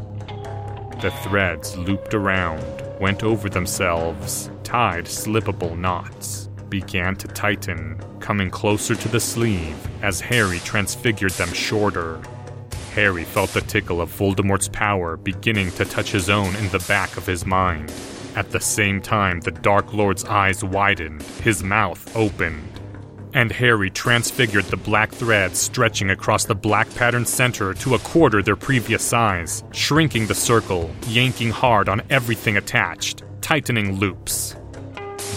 The 1.01 1.11
threads 1.23 1.77
looped 1.77 2.13
around, 2.13 2.84
went 2.99 3.23
over 3.23 3.49
themselves, 3.49 4.49
tied 4.63 5.05
slippable 5.05 5.77
knots, 5.77 6.49
began 6.69 7.15
to 7.15 7.27
tighten, 7.27 7.99
coming 8.19 8.49
closer 8.49 8.95
to 8.95 9.07
the 9.07 9.19
sleeve 9.19 9.77
as 10.01 10.19
Harry 10.19 10.59
transfigured 10.59 11.31
them 11.31 11.53
shorter. 11.53 12.21
Harry 12.93 13.23
felt 13.23 13.49
the 13.51 13.61
tickle 13.61 14.01
of 14.01 14.09
Voldemort's 14.09 14.69
power 14.69 15.17
beginning 15.17 15.71
to 15.71 15.85
touch 15.85 16.11
his 16.11 16.29
own 16.29 16.55
in 16.55 16.69
the 16.69 16.83
back 16.87 17.17
of 17.17 17.25
his 17.25 17.45
mind. 17.45 17.91
At 18.35 18.51
the 18.51 18.59
same 18.59 19.01
time, 19.01 19.39
the 19.39 19.51
Dark 19.51 19.93
Lord's 19.93 20.25
eyes 20.25 20.63
widened, 20.63 21.23
his 21.23 21.63
mouth 21.63 22.15
opened, 22.15 22.74
and 23.35 23.51
Harry 23.51 23.89
transfigured 23.89 24.63
the 24.65 24.77
black 24.77 25.11
threads 25.11 25.59
stretching 25.59 26.09
across 26.09 26.45
the 26.45 26.55
black 26.55 26.89
patterned 26.95 27.27
center 27.27 27.73
to 27.73 27.93
a 27.93 27.99
quarter 27.99 28.41
their 28.41 28.55
previous 28.55 29.03
size, 29.03 29.61
shrinking 29.73 30.25
the 30.25 30.33
circle, 30.33 30.89
yanking 31.07 31.51
hard 31.51 31.89
on 31.89 32.01
everything 32.09 32.55
attached, 32.55 33.23
tightening 33.41 33.99
loops. 33.99 34.55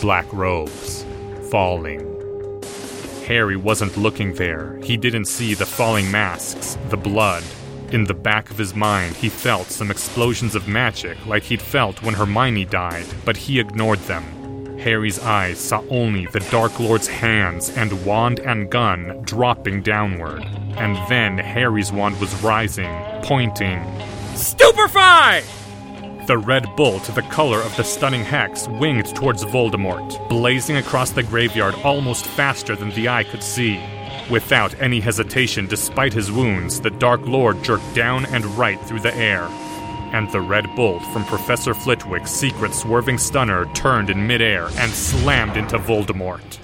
Black 0.01 0.33
robes, 0.33 1.05
falling. 1.51 2.05
Harry 3.27 3.57
wasn't 3.57 3.97
looking 3.97 4.33
there. 4.35 4.79
He 4.83 4.97
didn't 4.97 5.25
see 5.25 5.55
the 5.55 5.67
falling 5.67 6.09
masks, 6.09 6.79
the 6.91 6.97
blood. 6.97 7.43
In 7.91 8.05
the 8.05 8.15
back 8.15 8.49
of 8.51 8.59
his 8.59 8.77
mind, 8.77 9.17
he 9.17 9.29
felt 9.29 9.67
some 9.67 9.91
explosions 9.91 10.55
of 10.55 10.69
magic 10.69 11.19
like 11.27 11.43
he'd 11.43 11.61
felt 11.61 12.01
when 12.03 12.15
Hermione 12.15 12.65
died, 12.65 13.07
but 13.25 13.37
he 13.37 13.59
ignored 13.59 13.99
them. 14.01 14.38
Harry's 14.79 15.19
eyes 15.19 15.59
saw 15.59 15.83
only 15.91 16.27
the 16.27 16.41
Dark 16.51 16.79
Lord's 16.79 17.09
hands 17.09 17.71
and 17.71 18.05
wand 18.07 18.39
and 18.41 18.71
gun 18.71 19.21
dropping 19.23 19.83
downward. 19.83 20.43
And 20.77 20.97
then 21.09 21.37
Harry's 21.37 21.91
wand 21.91 22.21
was 22.21 22.35
rising, 22.43 22.91
pointing. 23.23 23.85
Stupefy! 24.37 25.43
The 26.27 26.39
red 26.39 26.67
bolt, 26.77 27.05
the 27.05 27.23
color 27.23 27.61
of 27.61 27.75
the 27.77 27.83
stunning 27.83 28.23
hex, 28.23 28.69
winged 28.69 29.17
towards 29.17 29.45
Voldemort, 29.45 30.29
blazing 30.29 30.77
across 30.77 31.11
the 31.11 31.23
graveyard 31.23 31.75
almost 31.83 32.27
faster 32.27 32.77
than 32.77 32.91
the 32.91 33.09
eye 33.09 33.25
could 33.25 33.43
see. 33.43 33.81
Without 34.31 34.81
any 34.81 35.01
hesitation, 35.01 35.67
despite 35.67 36.13
his 36.13 36.31
wounds, 36.31 36.81
the 36.81 36.91
Dark 36.91 37.27
Lord 37.27 37.65
jerked 37.65 37.95
down 37.95 38.27
and 38.27 38.45
right 38.45 38.81
through 38.83 39.01
the 39.01 39.15
air. 39.17 39.49
And 40.13 40.31
the 40.33 40.41
red 40.41 40.75
bolt 40.75 41.03
from 41.13 41.25
Professor 41.25 41.75
Flitwick's 41.75 42.31
secret 42.31 42.75
swerving 42.75 43.19
stunner 43.19 43.67
turned 43.75 44.11
in 44.11 44.27
midair 44.27 44.69
and 44.77 44.91
slammed 44.91 45.57
into 45.57 45.79
Voldemort. 45.79 46.59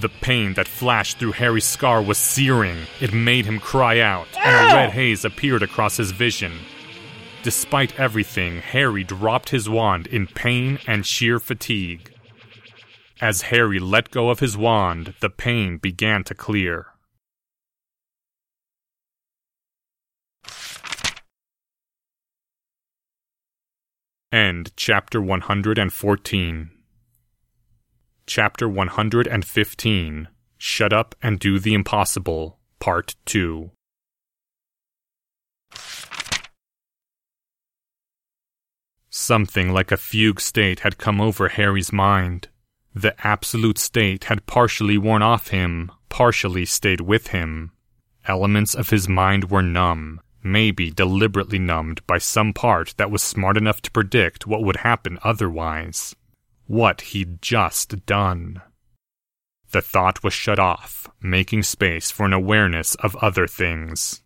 The 0.00 0.08
pain 0.08 0.54
that 0.54 0.66
flashed 0.66 1.18
through 1.18 1.32
Harry's 1.32 1.66
scar 1.66 2.00
was 2.00 2.16
searing. 2.16 2.86
It 3.00 3.12
made 3.12 3.44
him 3.44 3.60
cry 3.60 4.00
out, 4.00 4.28
and 4.38 4.72
a 4.72 4.74
red 4.74 4.90
haze 4.92 5.24
appeared 5.24 5.62
across 5.62 5.98
his 5.98 6.12
vision. 6.12 6.52
Despite 7.42 7.98
everything, 7.98 8.60
Harry 8.60 9.04
dropped 9.04 9.50
his 9.50 9.68
wand 9.68 10.06
in 10.06 10.26
pain 10.26 10.78
and 10.86 11.06
sheer 11.06 11.38
fatigue. 11.38 12.12
As 13.20 13.42
Harry 13.42 13.78
let 13.78 14.10
go 14.10 14.30
of 14.30 14.40
his 14.40 14.56
wand, 14.56 15.14
the 15.20 15.28
pain 15.30 15.76
began 15.76 16.24
to 16.24 16.34
clear. 16.34 16.86
End 24.32 24.70
chapter 24.76 25.20
114. 25.20 26.70
Chapter 28.28 28.68
115 28.68 30.28
Shut 30.56 30.92
Up 30.92 31.16
and 31.20 31.40
Do 31.40 31.58
the 31.58 31.74
Impossible, 31.74 32.60
Part 32.78 33.16
2. 33.26 33.72
Something 39.08 39.72
like 39.72 39.90
a 39.90 39.96
fugue 39.96 40.40
state 40.40 40.80
had 40.80 40.96
come 40.96 41.20
over 41.20 41.48
Harry's 41.48 41.92
mind. 41.92 42.46
The 42.94 43.16
absolute 43.26 43.78
state 43.78 44.24
had 44.24 44.46
partially 44.46 44.96
worn 44.96 45.22
off 45.22 45.48
him, 45.48 45.90
partially 46.08 46.66
stayed 46.66 47.00
with 47.00 47.28
him. 47.28 47.72
Elements 48.28 48.76
of 48.76 48.90
his 48.90 49.08
mind 49.08 49.50
were 49.50 49.60
numb, 49.60 50.20
maybe 50.42 50.90
deliberately 50.90 51.58
numbed 51.58 52.06
by 52.06 52.18
some 52.18 52.52
part 52.52 52.94
that 52.96 53.10
was 53.10 53.22
smart 53.22 53.56
enough 53.56 53.82
to 53.82 53.90
predict 53.90 54.46
what 54.46 54.62
would 54.62 54.76
happen 54.76 55.18
otherwise. 55.22 56.14
What 56.66 57.00
he'd 57.00 57.42
just 57.42 58.06
done. 58.06 58.62
The 59.72 59.80
thought 59.80 60.24
was 60.24 60.34
shut 60.34 60.58
off, 60.58 61.08
making 61.20 61.62
space 61.62 62.10
for 62.10 62.26
an 62.26 62.32
awareness 62.32 62.94
of 62.96 63.16
other 63.16 63.46
things. 63.46 64.22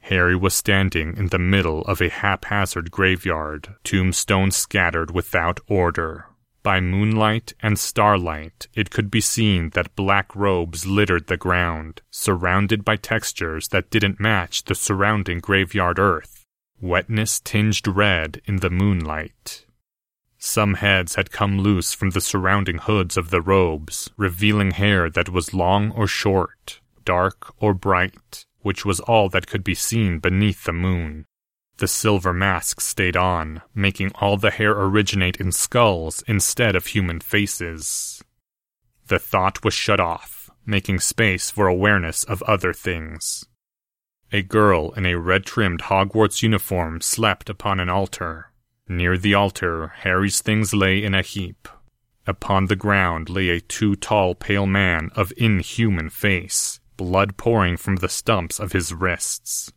Harry 0.00 0.36
was 0.36 0.52
standing 0.52 1.16
in 1.16 1.28
the 1.28 1.38
middle 1.38 1.82
of 1.82 2.00
a 2.00 2.08
haphazard 2.08 2.90
graveyard, 2.90 3.74
tombstones 3.84 4.56
scattered 4.56 5.12
without 5.12 5.60
order. 5.68 6.26
By 6.62 6.78
moonlight 6.80 7.54
and 7.60 7.76
starlight, 7.76 8.68
it 8.72 8.90
could 8.90 9.10
be 9.10 9.20
seen 9.20 9.70
that 9.70 9.96
black 9.96 10.36
robes 10.36 10.86
littered 10.86 11.26
the 11.26 11.36
ground, 11.36 12.02
surrounded 12.10 12.84
by 12.84 12.96
textures 12.96 13.68
that 13.68 13.90
didn't 13.90 14.20
match 14.20 14.62
the 14.64 14.76
surrounding 14.76 15.40
graveyard 15.40 15.98
earth. 15.98 16.44
Wetness 16.80 17.40
tinged 17.40 17.86
red 17.88 18.40
in 18.44 18.56
the 18.58 18.70
moonlight. 18.70 19.66
Some 20.38 20.74
heads 20.74 21.16
had 21.16 21.32
come 21.32 21.58
loose 21.58 21.94
from 21.94 22.10
the 22.10 22.20
surrounding 22.20 22.78
hoods 22.78 23.16
of 23.16 23.30
the 23.30 23.40
robes, 23.40 24.10
revealing 24.16 24.72
hair 24.72 25.10
that 25.10 25.28
was 25.28 25.54
long 25.54 25.90
or 25.92 26.06
short, 26.06 26.80
dark 27.04 27.54
or 27.58 27.74
bright, 27.74 28.44
which 28.60 28.84
was 28.84 29.00
all 29.00 29.28
that 29.30 29.46
could 29.46 29.64
be 29.64 29.74
seen 29.74 30.20
beneath 30.20 30.64
the 30.64 30.72
moon. 30.72 31.26
The 31.82 31.88
silver 31.88 32.32
mask 32.32 32.80
stayed 32.80 33.16
on, 33.16 33.60
making 33.74 34.12
all 34.14 34.36
the 34.36 34.52
hair 34.52 34.70
originate 34.70 35.38
in 35.38 35.50
skulls 35.50 36.22
instead 36.28 36.76
of 36.76 36.86
human 36.86 37.18
faces. 37.18 38.22
The 39.08 39.18
thought 39.18 39.64
was 39.64 39.74
shut 39.74 39.98
off, 39.98 40.48
making 40.64 41.00
space 41.00 41.50
for 41.50 41.66
awareness 41.66 42.22
of 42.22 42.40
other 42.42 42.72
things. 42.72 43.46
A 44.30 44.42
girl 44.42 44.92
in 44.92 45.04
a 45.06 45.18
red 45.18 45.44
trimmed 45.44 45.80
Hogwarts 45.80 46.40
uniform 46.40 47.00
slept 47.00 47.50
upon 47.50 47.80
an 47.80 47.88
altar. 47.88 48.52
Near 48.86 49.18
the 49.18 49.34
altar, 49.34 49.88
Harry's 49.88 50.40
things 50.40 50.72
lay 50.72 51.02
in 51.02 51.16
a 51.16 51.22
heap. 51.22 51.66
Upon 52.28 52.66
the 52.66 52.76
ground 52.76 53.28
lay 53.28 53.48
a 53.48 53.60
too 53.60 53.96
tall, 53.96 54.36
pale 54.36 54.68
man 54.68 55.10
of 55.16 55.32
inhuman 55.36 56.10
face, 56.10 56.78
blood 56.96 57.36
pouring 57.36 57.76
from 57.76 57.96
the 57.96 58.08
stumps 58.08 58.60
of 58.60 58.70
his 58.70 58.94
wrists. 58.94 59.72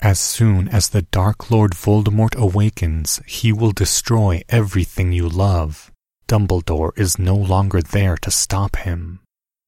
As 0.00 0.20
soon 0.20 0.68
as 0.68 0.90
the 0.90 1.02
Dark 1.02 1.50
Lord 1.50 1.72
Voldemort 1.72 2.36
awakens, 2.36 3.20
he 3.26 3.52
will 3.52 3.72
destroy 3.72 4.42
everything 4.48 5.12
you 5.12 5.28
love. 5.28 5.90
Dumbledore 6.28 6.92
is 6.98 7.18
no 7.18 7.36
longer 7.36 7.80
there 7.80 8.16
to 8.18 8.30
stop 8.30 8.76
him. 8.76 9.20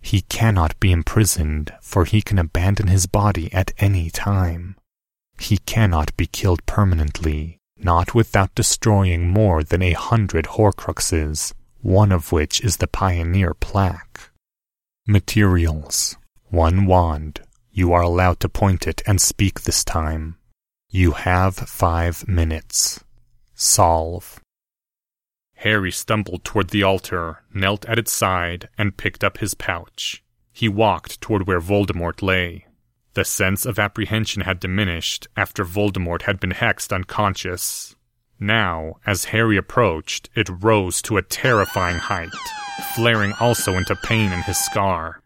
He 0.02 0.22
cannot 0.22 0.78
be 0.80 0.92
imprisoned, 0.92 1.72
for 1.80 2.04
he 2.04 2.20
can 2.22 2.38
abandon 2.38 2.88
his 2.88 3.06
body 3.06 3.52
at 3.52 3.72
any 3.78 4.10
time. 4.10 4.76
He 5.38 5.58
cannot 5.58 6.16
be 6.16 6.26
killed 6.26 6.64
permanently, 6.66 7.58
not 7.76 8.14
without 8.14 8.54
destroying 8.54 9.28
more 9.28 9.62
than 9.62 9.82
a 9.82 9.92
hundred 9.92 10.46
Horcruxes, 10.46 11.52
one 11.80 12.12
of 12.12 12.32
which 12.32 12.60
is 12.60 12.78
the 12.78 12.86
Pioneer 12.86 13.54
plaque. 13.54 14.30
Materials 15.06 16.16
One 16.50 16.86
wand, 16.86 17.40
you 17.78 17.92
are 17.92 18.02
allowed 18.02 18.40
to 18.40 18.48
point 18.48 18.88
it 18.88 19.00
and 19.06 19.20
speak 19.20 19.60
this 19.60 19.84
time. 19.84 20.36
You 20.90 21.12
have 21.12 21.54
five 21.54 22.26
minutes. 22.26 23.04
Solve. 23.54 24.40
Harry 25.54 25.92
stumbled 25.92 26.42
toward 26.42 26.70
the 26.70 26.82
altar, 26.82 27.44
knelt 27.54 27.84
at 27.84 27.96
its 27.96 28.12
side, 28.12 28.68
and 28.76 28.96
picked 28.96 29.22
up 29.22 29.38
his 29.38 29.54
pouch. 29.54 30.24
He 30.52 30.68
walked 30.68 31.20
toward 31.20 31.46
where 31.46 31.60
Voldemort 31.60 32.20
lay. 32.20 32.66
The 33.14 33.24
sense 33.24 33.64
of 33.64 33.78
apprehension 33.78 34.42
had 34.42 34.58
diminished 34.58 35.28
after 35.36 35.64
Voldemort 35.64 36.22
had 36.22 36.40
been 36.40 36.54
hexed 36.54 36.92
unconscious. 36.92 37.94
Now, 38.40 38.96
as 39.06 39.26
Harry 39.26 39.56
approached, 39.56 40.30
it 40.34 40.48
rose 40.48 41.00
to 41.02 41.16
a 41.16 41.22
terrifying 41.22 41.98
height, 41.98 42.34
flaring 42.96 43.34
also 43.38 43.74
into 43.74 43.94
pain 43.94 44.32
in 44.32 44.42
his 44.42 44.58
scar. 44.58 45.22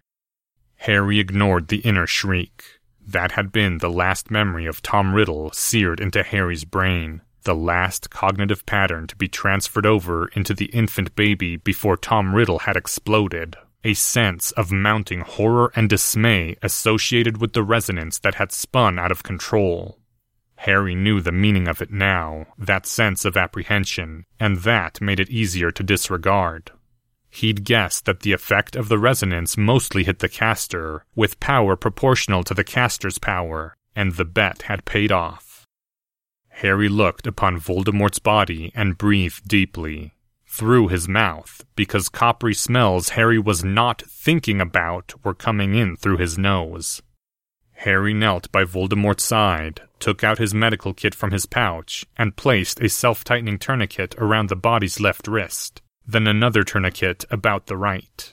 Harry 0.82 1.20
ignored 1.20 1.68
the 1.68 1.78
inner 1.78 2.08
shriek. 2.08 2.64
That 3.06 3.32
had 3.32 3.52
been 3.52 3.78
the 3.78 3.88
last 3.88 4.32
memory 4.32 4.66
of 4.66 4.82
Tom 4.82 5.14
Riddle 5.14 5.52
seared 5.52 6.00
into 6.00 6.24
Harry's 6.24 6.64
brain, 6.64 7.22
the 7.44 7.54
last 7.54 8.10
cognitive 8.10 8.66
pattern 8.66 9.06
to 9.06 9.14
be 9.14 9.28
transferred 9.28 9.86
over 9.86 10.26
into 10.28 10.54
the 10.54 10.64
infant 10.66 11.14
baby 11.14 11.56
before 11.56 11.96
Tom 11.96 12.34
Riddle 12.34 12.60
had 12.60 12.76
exploded. 12.76 13.54
A 13.84 13.94
sense 13.94 14.50
of 14.52 14.72
mounting 14.72 15.20
horror 15.20 15.70
and 15.76 15.88
dismay 15.88 16.56
associated 16.62 17.40
with 17.40 17.52
the 17.52 17.62
resonance 17.62 18.18
that 18.18 18.34
had 18.34 18.50
spun 18.50 18.98
out 18.98 19.12
of 19.12 19.22
control. 19.22 20.00
Harry 20.56 20.96
knew 20.96 21.20
the 21.20 21.30
meaning 21.30 21.68
of 21.68 21.80
it 21.80 21.92
now, 21.92 22.46
that 22.58 22.86
sense 22.86 23.24
of 23.24 23.36
apprehension, 23.36 24.24
and 24.40 24.58
that 24.58 25.00
made 25.00 25.20
it 25.20 25.30
easier 25.30 25.70
to 25.70 25.84
disregard. 25.84 26.72
He'd 27.34 27.64
guessed 27.64 28.04
that 28.04 28.20
the 28.20 28.32
effect 28.32 28.76
of 28.76 28.88
the 28.88 28.98
resonance 28.98 29.56
mostly 29.56 30.04
hit 30.04 30.18
the 30.18 30.28
caster, 30.28 31.06
with 31.14 31.40
power 31.40 31.76
proportional 31.76 32.44
to 32.44 32.52
the 32.52 32.62
caster's 32.62 33.16
power, 33.16 33.74
and 33.96 34.12
the 34.12 34.26
bet 34.26 34.62
had 34.62 34.84
paid 34.84 35.10
off. 35.10 35.66
Harry 36.50 36.90
looked 36.90 37.26
upon 37.26 37.58
Voldemort's 37.58 38.18
body 38.18 38.70
and 38.74 38.98
breathed 38.98 39.48
deeply. 39.48 40.12
Through 40.46 40.88
his 40.88 41.08
mouth, 41.08 41.64
because 41.74 42.10
coppery 42.10 42.52
smells 42.52 43.10
Harry 43.10 43.38
was 43.38 43.64
not 43.64 44.02
thinking 44.02 44.60
about 44.60 45.14
were 45.24 45.34
coming 45.34 45.74
in 45.74 45.96
through 45.96 46.18
his 46.18 46.36
nose. 46.36 47.00
Harry 47.72 48.12
knelt 48.12 48.52
by 48.52 48.64
Voldemort's 48.64 49.24
side, 49.24 49.80
took 49.98 50.22
out 50.22 50.36
his 50.36 50.52
medical 50.52 50.92
kit 50.92 51.14
from 51.14 51.30
his 51.30 51.46
pouch, 51.46 52.04
and 52.18 52.36
placed 52.36 52.78
a 52.80 52.90
self 52.90 53.24
tightening 53.24 53.58
tourniquet 53.58 54.14
around 54.18 54.50
the 54.50 54.54
body's 54.54 55.00
left 55.00 55.26
wrist, 55.26 55.81
then 56.06 56.26
another 56.26 56.64
tourniquet 56.64 57.24
about 57.30 57.66
the 57.66 57.76
right. 57.76 58.32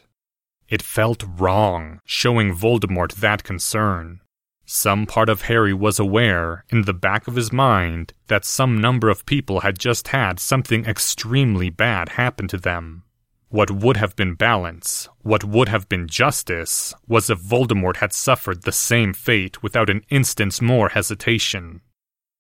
It 0.67 0.81
felt 0.81 1.23
wrong, 1.37 1.99
showing 2.05 2.55
Voldemort 2.55 3.15
that 3.15 3.43
concern. 3.43 4.21
Some 4.65 5.07
part 5.07 5.29
of 5.29 5.43
Harry 5.43 5.73
was 5.73 5.97
aware, 5.97 6.63
in 6.69 6.83
the 6.83 6.93
back 6.93 7.27
of 7.27 7.35
his 7.35 7.51
mind, 7.51 8.13
that 8.27 8.45
some 8.45 8.79
number 8.79 9.09
of 9.09 9.25
people 9.25 9.61
had 9.61 9.79
just 9.79 10.09
had 10.09 10.39
something 10.39 10.85
extremely 10.85 11.71
bad 11.71 12.09
happen 12.09 12.47
to 12.49 12.57
them. 12.57 13.03
What 13.47 13.71
would 13.71 13.97
have 13.97 14.15
been 14.15 14.35
balance, 14.35 15.09
what 15.23 15.43
would 15.43 15.69
have 15.69 15.89
been 15.89 16.07
justice, 16.07 16.93
was 17.07 17.31
if 17.31 17.39
Voldemort 17.39 17.97
had 17.97 18.13
suffered 18.13 18.61
the 18.61 18.71
same 18.71 19.11
fate 19.11 19.63
without 19.63 19.89
an 19.89 20.03
instant's 20.11 20.61
more 20.61 20.89
hesitation. 20.89 21.81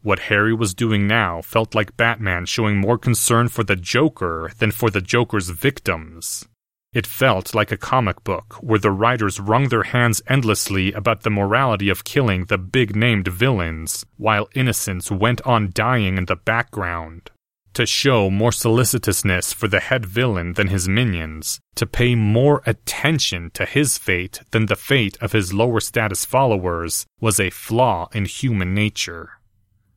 What 0.01 0.19
Harry 0.29 0.53
was 0.53 0.73
doing 0.73 1.07
now 1.07 1.41
felt 1.41 1.75
like 1.75 1.97
Batman 1.97 2.45
showing 2.45 2.77
more 2.77 2.97
concern 2.97 3.49
for 3.49 3.63
the 3.63 3.75
Joker 3.75 4.51
than 4.57 4.71
for 4.71 4.89
the 4.89 5.01
Joker's 5.01 5.49
victims. 5.49 6.47
It 6.93 7.05
felt 7.05 7.53
like 7.53 7.71
a 7.71 7.77
comic 7.77 8.23
book 8.23 8.55
where 8.61 8.79
the 8.79 8.91
writers 8.91 9.39
wrung 9.39 9.69
their 9.69 9.83
hands 9.83 10.21
endlessly 10.27 10.91
about 10.93 11.21
the 11.21 11.29
morality 11.29 11.89
of 11.89 12.03
killing 12.03 12.45
the 12.45 12.57
big 12.57 12.95
named 12.95 13.27
villains, 13.27 14.05
while 14.17 14.49
innocents 14.55 15.11
went 15.11 15.41
on 15.41 15.71
dying 15.73 16.17
in 16.17 16.25
the 16.25 16.35
background 16.35 17.29
to 17.73 17.85
show 17.85 18.29
more 18.29 18.51
solicitousness 18.51 19.53
for 19.53 19.67
the 19.67 19.79
head 19.79 20.05
villain 20.05 20.53
than 20.53 20.67
his 20.67 20.89
minions, 20.89 21.59
to 21.75 21.85
pay 21.85 22.15
more 22.15 22.61
attention 22.65 23.51
to 23.53 23.65
his 23.65 23.97
fate 23.97 24.41
than 24.51 24.65
the 24.65 24.75
fate 24.75 25.17
of 25.21 25.31
his 25.31 25.53
lower 25.53 25.79
status 25.79 26.25
followers, 26.25 27.05
was 27.21 27.39
a 27.39 27.49
flaw 27.49 28.09
in 28.13 28.25
human 28.25 28.73
nature. 28.73 29.38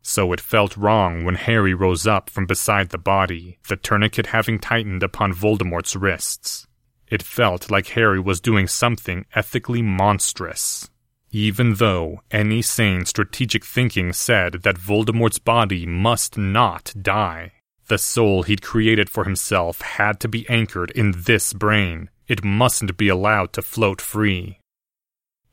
So 0.02 0.32
it 0.32 0.40
felt 0.40 0.76
wrong 0.76 1.24
when 1.24 1.36
Harry 1.36 1.74
rose 1.74 2.06
up 2.06 2.28
from 2.28 2.44
beside 2.44 2.90
the 2.90 2.98
body, 2.98 3.58
the 3.68 3.76
tourniquet 3.76 4.26
having 4.26 4.58
tightened 4.58 5.02
upon 5.02 5.32
Voldemort's 5.32 5.94
wrists. 5.94 6.66
It 7.06 7.22
felt 7.22 7.70
like 7.70 7.88
Harry 7.88 8.18
was 8.18 8.40
doing 8.40 8.66
something 8.66 9.26
ethically 9.34 9.80
monstrous. 9.80 10.90
Even 11.30 11.74
though 11.74 12.20
any 12.30 12.62
sane 12.62 13.06
strategic 13.06 13.64
thinking 13.64 14.12
said 14.12 14.62
that 14.64 14.76
Voldemort's 14.76 15.38
body 15.38 15.86
must 15.86 16.36
not 16.36 16.92
die. 17.00 17.52
The 17.86 17.98
soul 17.98 18.42
he'd 18.42 18.62
created 18.62 19.08
for 19.08 19.24
himself 19.24 19.80
had 19.82 20.20
to 20.20 20.28
be 20.28 20.48
anchored 20.48 20.90
in 20.90 21.12
this 21.16 21.52
brain. 21.52 22.10
It 22.28 22.44
mustn't 22.44 22.96
be 22.96 23.08
allowed 23.08 23.52
to 23.54 23.62
float 23.62 24.00
free. 24.00 24.58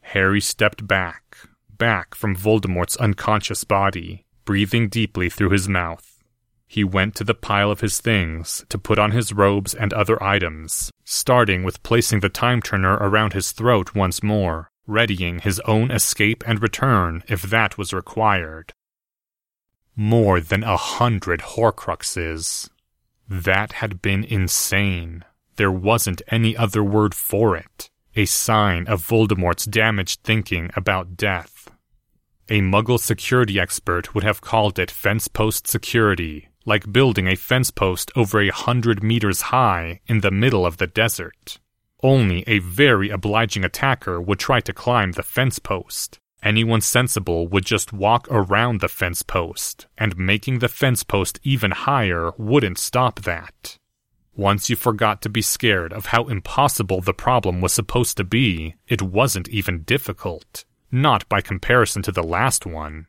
Harry 0.02 0.42
stepped 0.42 0.88
back, 0.88 1.38
back 1.70 2.16
from 2.16 2.36
Voldemort's 2.36 2.98
unconscious 2.98 3.64
body, 3.64 4.26
breathing 4.50 4.90
deeply 4.90 5.30
through 5.30 5.52
his 5.52 5.70
mouth. 5.70 6.24
He 6.66 6.84
went 6.84 7.14
to 7.18 7.24
the 7.24 7.36
pile 7.36 7.70
of 7.70 7.82
his 7.82 8.02
things 8.02 8.66
to 8.70 8.80
put 8.80 8.98
on 8.98 9.12
his 9.12 9.32
robes 9.32 9.76
and 9.76 9.94
other 9.94 10.22
items, 10.24 10.90
starting 11.06 11.62
with 11.62 11.84
placing 11.84 12.22
the 12.22 12.30
time 12.30 12.60
turner 12.60 12.96
around 12.96 13.34
his 13.34 13.52
throat 13.52 13.94
once 13.94 14.24
more, 14.24 14.72
readying 14.88 15.38
his 15.38 15.60
own 15.66 15.92
escape 15.92 16.44
and 16.48 16.64
return 16.64 17.24
if 17.28 17.44
that 17.44 17.78
was 17.78 17.94
required. 17.94 18.74
More 19.96 20.42
than 20.42 20.64
a 20.64 20.78
hundred 20.78 21.42
Horcruxes. 21.42 22.72
That 23.30 23.74
had 23.74 24.02
been 24.02 24.24
insane. 24.24 25.26
There 25.58 25.72
wasn't 25.72 26.24
any 26.30 26.58
other 26.58 26.84
word 26.84 27.14
for 27.14 27.56
it. 27.56 27.92
A 28.16 28.26
sign 28.26 28.88
of 28.88 29.06
Voldemort's 29.08 29.66
damaged 29.66 30.22
thinking 30.24 30.72
about 30.76 31.18
death. 31.18 31.59
A 32.52 32.62
Muggle 32.62 33.00
security 33.00 33.60
expert 33.60 34.16
would 34.16 34.24
have 34.24 34.42
called 34.42 34.80
it 34.80 34.90
fence 34.90 35.28
post 35.28 35.68
security, 35.68 36.50
like 36.66 36.92
building 36.92 37.28
a 37.28 37.36
fence 37.36 37.70
post 37.70 38.12
over 38.16 38.42
a 38.42 38.50
hundred 38.50 39.04
meters 39.04 39.42
high 39.54 40.02
in 40.08 40.22
the 40.22 40.32
middle 40.32 40.66
of 40.66 40.78
the 40.78 40.88
desert. 40.88 41.60
Only 42.02 42.44
a 42.48 42.58
very 42.58 43.12
obliging 43.12 43.64
attacker 43.64 44.20
would 44.20 44.40
try 44.40 44.62
to 44.62 44.74
climb 44.74 45.12
the 45.12 45.22
fence 45.22 45.60
post. 45.60 46.18
Anyone 46.42 46.82
sensible 46.82 47.48
would 47.50 47.66
just 47.66 47.94
walk 47.94 48.28
around 48.32 48.80
the 48.80 48.88
fence 48.88 49.22
post, 49.22 49.86
and 49.96 50.18
making 50.18 50.58
the 50.58 50.70
fence 50.70 51.04
post 51.04 51.40
even 51.44 51.70
higher 51.70 52.32
wouldn't 52.40 52.80
stop 52.80 53.22
that. 53.22 53.78
Once 54.36 54.72
you 54.72 54.76
forgot 54.76 55.22
to 55.22 55.30
be 55.30 55.44
scared 55.44 55.94
of 55.94 56.08
how 56.08 56.24
impossible 56.24 57.02
the 57.02 57.14
problem 57.14 57.62
was 57.62 57.74
supposed 57.74 58.18
to 58.18 58.24
be, 58.24 58.74
it 58.88 59.04
wasn't 59.04 59.50
even 59.50 59.84
difficult. 59.84 60.66
Not 60.91 61.28
by 61.30 61.41
comparison 61.41 62.02
to 62.04 62.12
the 62.12 62.23
last 62.23 62.65
one. 62.65 63.08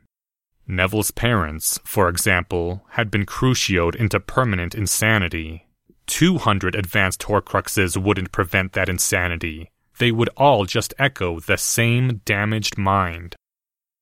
Neville's 0.67 1.11
parents, 1.11 1.79
for 1.85 2.09
example, 2.09 2.85
had 2.91 3.11
been 3.11 3.27
crucioed 3.27 3.97
into 3.97 4.21
permanent 4.21 4.75
insanity. 4.75 5.67
200 6.07 6.75
advanced 6.75 7.23
Horcruxes 7.23 7.97
wouldn't 7.97 8.33
prevent 8.33 8.73
that 8.73 8.89
insanity, 8.89 9.71
they 10.01 10.11
would 10.11 10.31
all 10.37 10.65
just 10.65 10.95
echo 10.99 11.39
the 11.41 11.59
same 11.59 12.23
damaged 12.25 12.77
mind. 12.79 13.37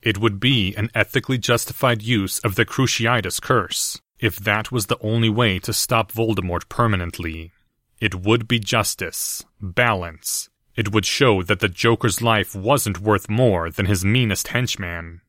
It 0.01 0.17
would 0.17 0.39
be 0.39 0.73
an 0.75 0.89
ethically 0.95 1.37
justified 1.37 2.01
use 2.01 2.39
of 2.39 2.55
the 2.55 2.65
Cruciatus 2.65 3.41
curse, 3.41 3.99
if 4.17 4.37
that 4.37 4.71
was 4.71 4.85
the 4.85 4.97
only 5.01 5.29
way 5.29 5.59
to 5.59 5.73
stop 5.73 6.11
Voldemort 6.13 6.69
permanently. 6.69 7.51
It 7.99 8.15
would 8.15 8.47
be 8.47 8.59
justice, 8.59 9.43
balance. 9.61 10.49
It 10.79 10.93
would 10.93 11.05
show 11.05 11.43
that 11.43 11.59
the 11.59 11.67
Joker's 11.67 12.21
life 12.21 12.55
wasn't 12.55 13.01
worth 13.01 13.29
more 13.29 13.69
than 13.69 13.85
his 13.85 14.05
meanest 14.05 14.47
henchman. 14.47 15.19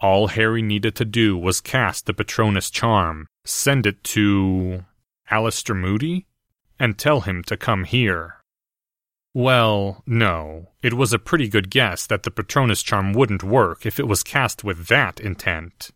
All 0.00 0.28
Harry 0.28 0.62
needed 0.62 0.94
to 0.94 1.04
do 1.04 1.36
was 1.36 1.60
cast 1.60 2.06
the 2.06 2.14
Patronus 2.14 2.70
charm, 2.70 3.26
send 3.44 3.86
it 3.86 4.04
to. 4.14 4.84
Alastor 5.28 5.74
Moody? 5.74 6.26
And 6.78 6.96
tell 6.96 7.22
him 7.22 7.42
to 7.42 7.56
come 7.56 7.82
here. 7.82 8.36
Well, 9.34 10.04
no. 10.06 10.68
It 10.80 10.94
was 10.94 11.12
a 11.12 11.18
pretty 11.18 11.48
good 11.48 11.70
guess 11.70 12.06
that 12.06 12.22
the 12.22 12.30
Patronus 12.30 12.80
charm 12.80 13.14
wouldn't 13.14 13.42
work 13.42 13.84
if 13.84 13.98
it 13.98 14.06
was 14.06 14.22
cast 14.22 14.62
with 14.62 14.86
that 14.86 15.18
intent. 15.18 15.90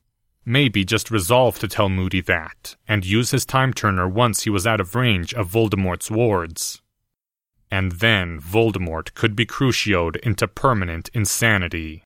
Maybe 0.45 0.85
just 0.85 1.13
resolve 1.13 1.61
to 1.61 1.69
tell 1.69 1.89
Moody 1.89 2.23
that, 2.23 2.75
and 2.89 3.07
use 3.07 3.31
his 3.31 3.47
time 3.47 3.73
turner 3.73 4.09
once 4.09 4.43
he 4.43 4.51
was 4.51 4.67
out 4.67 4.81
of 4.81 4.97
range 4.97 5.33
of 5.35 5.53
Voldemort's 5.53 6.11
wards. 6.11 6.83
And 7.71 7.93
then 7.93 8.41
Voldemort 8.41 9.15
could 9.15 9.37
be 9.37 9.47
crucioed 9.47 10.17
into 10.17 10.49
permanent 10.49 11.11
insanity. 11.13 12.03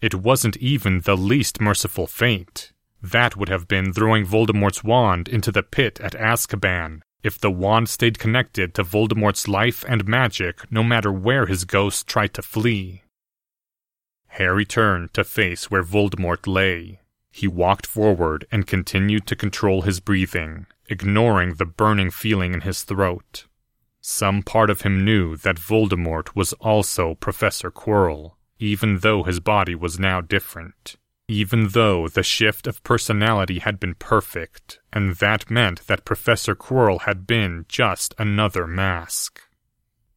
It 0.00 0.14
wasn't 0.14 0.56
even 0.56 1.00
the 1.00 1.16
least 1.16 1.60
merciful 1.60 2.06
fate. 2.06 2.72
That 3.02 3.36
would 3.36 3.48
have 3.48 3.68
been 3.68 3.92
throwing 3.92 4.26
Voldemort's 4.26 4.82
wand 4.82 5.28
into 5.28 5.52
the 5.52 5.62
pit 5.62 6.00
at 6.00 6.12
Azkaban, 6.14 7.02
if 7.22 7.38
the 7.38 7.50
wand 7.50 7.88
stayed 7.88 8.18
connected 8.18 8.74
to 8.74 8.84
Voldemort's 8.84 9.48
life 9.48 9.84
and 9.88 10.06
magic 10.06 10.70
no 10.70 10.82
matter 10.82 11.12
where 11.12 11.46
his 11.46 11.64
ghost 11.64 12.06
tried 12.06 12.34
to 12.34 12.42
flee. 12.42 13.02
Harry 14.28 14.64
turned 14.64 15.14
to 15.14 15.24
face 15.24 15.70
where 15.70 15.82
Voldemort 15.82 16.46
lay. 16.46 17.00
He 17.30 17.46
walked 17.46 17.86
forward 17.86 18.46
and 18.52 18.66
continued 18.66 19.26
to 19.26 19.36
control 19.36 19.82
his 19.82 20.00
breathing, 20.00 20.66
ignoring 20.88 21.54
the 21.54 21.64
burning 21.64 22.10
feeling 22.10 22.54
in 22.54 22.60
his 22.62 22.82
throat. 22.82 23.46
Some 24.08 24.42
part 24.42 24.70
of 24.70 24.82
him 24.82 25.04
knew 25.04 25.36
that 25.38 25.56
Voldemort 25.56 26.36
was 26.36 26.52
also 26.54 27.14
Professor 27.16 27.70
Quirrell, 27.70 28.36
even 28.58 28.98
though 28.98 29.24
his 29.24 29.40
body 29.40 29.74
was 29.74 29.98
now 29.98 30.20
different 30.20 30.96
even 31.28 31.68
though 31.68 32.06
the 32.06 32.22
shift 32.22 32.66
of 32.66 32.82
personality 32.84 33.58
had 33.58 33.80
been 33.80 33.94
perfect, 33.94 34.78
and 34.92 35.16
that 35.16 35.50
meant 35.50 35.86
that 35.88 36.04
Professor 36.04 36.54
Quirrell 36.54 37.00
had 37.02 37.26
been 37.26 37.64
just 37.68 38.14
another 38.16 38.66
mask. 38.66 39.40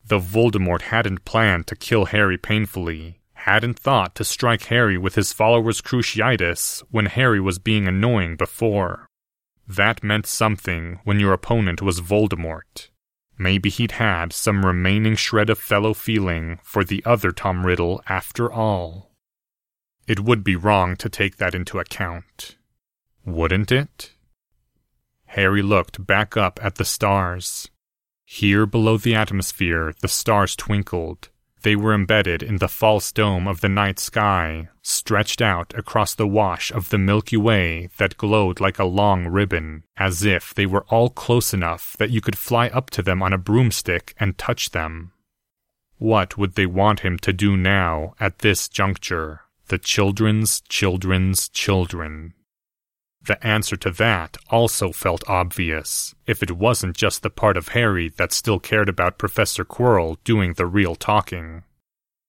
Though 0.05 0.19
Voldemort 0.19 0.83
hadn't 0.83 1.25
planned 1.25 1.65
to 1.67 1.75
kill 1.75 2.05
Harry 2.05 2.37
painfully, 2.37 3.21
hadn't 3.33 3.79
thought 3.79 4.13
to 4.15 4.23
strike 4.23 4.65
Harry 4.65 4.97
with 4.97 5.15
his 5.15 5.33
follower's 5.33 5.81
cruciatus 5.81 6.83
when 6.91 7.07
Harry 7.07 7.39
was 7.39 7.57
being 7.57 7.87
annoying 7.87 8.35
before. 8.35 9.07
That 9.67 10.03
meant 10.03 10.27
something 10.27 10.99
when 11.05 11.19
your 11.19 11.33
opponent 11.33 11.81
was 11.81 12.01
Voldemort. 12.01 12.88
Maybe 13.41 13.69
he'd 13.69 13.93
had 13.93 14.33
some 14.33 14.65
remaining 14.65 15.15
shred 15.15 15.49
of 15.49 15.57
fellow 15.57 15.93
feeling 15.93 16.59
for 16.61 16.83
the 16.83 17.01
other 17.05 17.31
Tom 17.31 17.65
Riddle 17.65 18.03
after 18.05 18.51
all. 18.51 19.11
It 20.07 20.19
would 20.19 20.43
be 20.43 20.57
wrong 20.57 20.97
to 20.97 21.07
take 21.07 21.37
that 21.37 21.55
into 21.55 21.79
account. 21.79 22.57
Wouldn't 23.25 23.71
it? 23.71 24.11
Harry 25.27 25.61
looked 25.61 26.05
back 26.05 26.35
up 26.35 26.59
at 26.61 26.75
the 26.75 26.83
stars. 26.83 27.69
Here 28.25 28.65
below 28.65 28.97
the 28.97 29.15
atmosphere, 29.15 29.93
the 30.01 30.09
stars 30.09 30.57
twinkled. 30.57 31.29
They 31.61 31.75
were 31.75 31.93
embedded 31.93 32.41
in 32.41 32.57
the 32.57 32.69
false 32.69 33.11
dome 33.11 33.47
of 33.47 33.59
the 33.59 33.67
night 33.67 33.99
sky, 33.99 34.69
stretched 34.81 35.41
out 35.41 35.73
across 35.77 36.15
the 36.15 36.27
wash 36.27 36.71
of 36.71 36.89
the 36.89 36.97
Milky 36.97 37.35
Way 37.35 37.89
that 37.97 38.17
glowed 38.17 38.61
like 38.61 38.79
a 38.79 38.85
long 38.85 39.27
ribbon, 39.27 39.83
as 39.97 40.23
if 40.23 40.53
they 40.53 40.65
were 40.65 40.85
all 40.87 41.09
close 41.09 41.53
enough 41.53 41.97
that 41.97 42.11
you 42.11 42.21
could 42.21 42.37
fly 42.37 42.67
up 42.67 42.89
to 42.91 43.01
them 43.01 43.21
on 43.21 43.33
a 43.33 43.37
broomstick 43.37 44.15
and 44.19 44.37
touch 44.37 44.69
them. 44.69 45.11
What 45.97 46.37
would 46.37 46.55
they 46.55 46.65
want 46.65 47.01
him 47.01 47.19
to 47.19 47.33
do 47.33 47.57
now, 47.57 48.13
at 48.21 48.39
this 48.39 48.69
juncture? 48.69 49.41
The 49.67 49.77
children's 49.77 50.61
children's 50.61 51.49
children. 51.49 52.33
The 53.21 53.45
answer 53.45 53.75
to 53.77 53.91
that 53.91 54.37
also 54.49 54.91
felt 54.91 55.23
obvious, 55.27 56.15
if 56.25 56.41
it 56.41 56.51
wasn't 56.51 56.95
just 56.97 57.21
the 57.21 57.29
part 57.29 57.57
of 57.57 57.69
Harry 57.69 58.09
that 58.17 58.31
still 58.31 58.59
cared 58.59 58.89
about 58.89 59.17
Professor 59.17 59.65
Quirrell 59.65 60.17
doing 60.23 60.53
the 60.53 60.65
real 60.65 60.95
talking. 60.95 61.63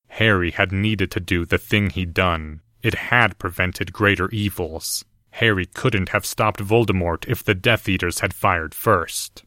Harry 0.09 0.51
had 0.51 0.73
needed 0.73 1.11
to 1.13 1.21
do 1.21 1.45
the 1.45 1.59
thing 1.59 1.91
he'd 1.91 2.13
done. 2.13 2.61
It 2.83 2.95
had 2.95 3.39
prevented 3.39 3.93
greater 3.93 4.29
evils. 4.31 5.05
Harry 5.35 5.67
couldn't 5.67 6.09
have 6.09 6.27
stopped 6.27 6.61
Voldemort 6.61 7.29
if 7.29 7.45
the 7.45 7.55
Death 7.55 7.89
Eaters 7.89 8.19
had 8.19 8.35
fired 8.35 8.75
first. 8.75 9.45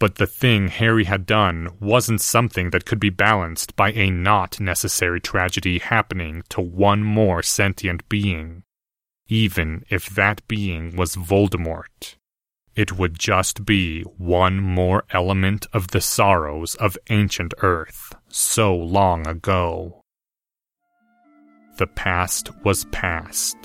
But 0.00 0.16
the 0.16 0.26
thing 0.26 0.66
Harry 0.66 1.04
had 1.04 1.26
done 1.26 1.68
wasn't 1.78 2.20
something 2.20 2.70
that 2.70 2.84
could 2.84 2.98
be 2.98 3.10
balanced 3.10 3.76
by 3.76 3.92
a 3.92 4.10
not 4.10 4.58
necessary 4.58 5.20
tragedy 5.20 5.78
happening 5.78 6.42
to 6.48 6.60
one 6.60 7.04
more 7.04 7.40
sentient 7.42 8.08
being 8.08 8.64
even 9.32 9.82
if 9.88 10.10
that 10.10 10.46
being 10.46 10.94
was 10.94 11.16
Voldemort. 11.16 12.16
It 12.76 12.98
would 12.98 13.18
just 13.18 13.64
be 13.64 14.02
one 14.18 14.60
more 14.60 15.04
element 15.10 15.66
of 15.72 15.88
the 15.88 16.02
sorrows 16.02 16.74
of 16.74 16.98
ancient 17.08 17.54
Earth 17.62 18.14
so 18.28 18.76
long 18.76 19.26
ago. 19.26 20.02
The 21.78 21.86
past 21.86 22.50
was 22.62 22.84
past. 22.92 23.56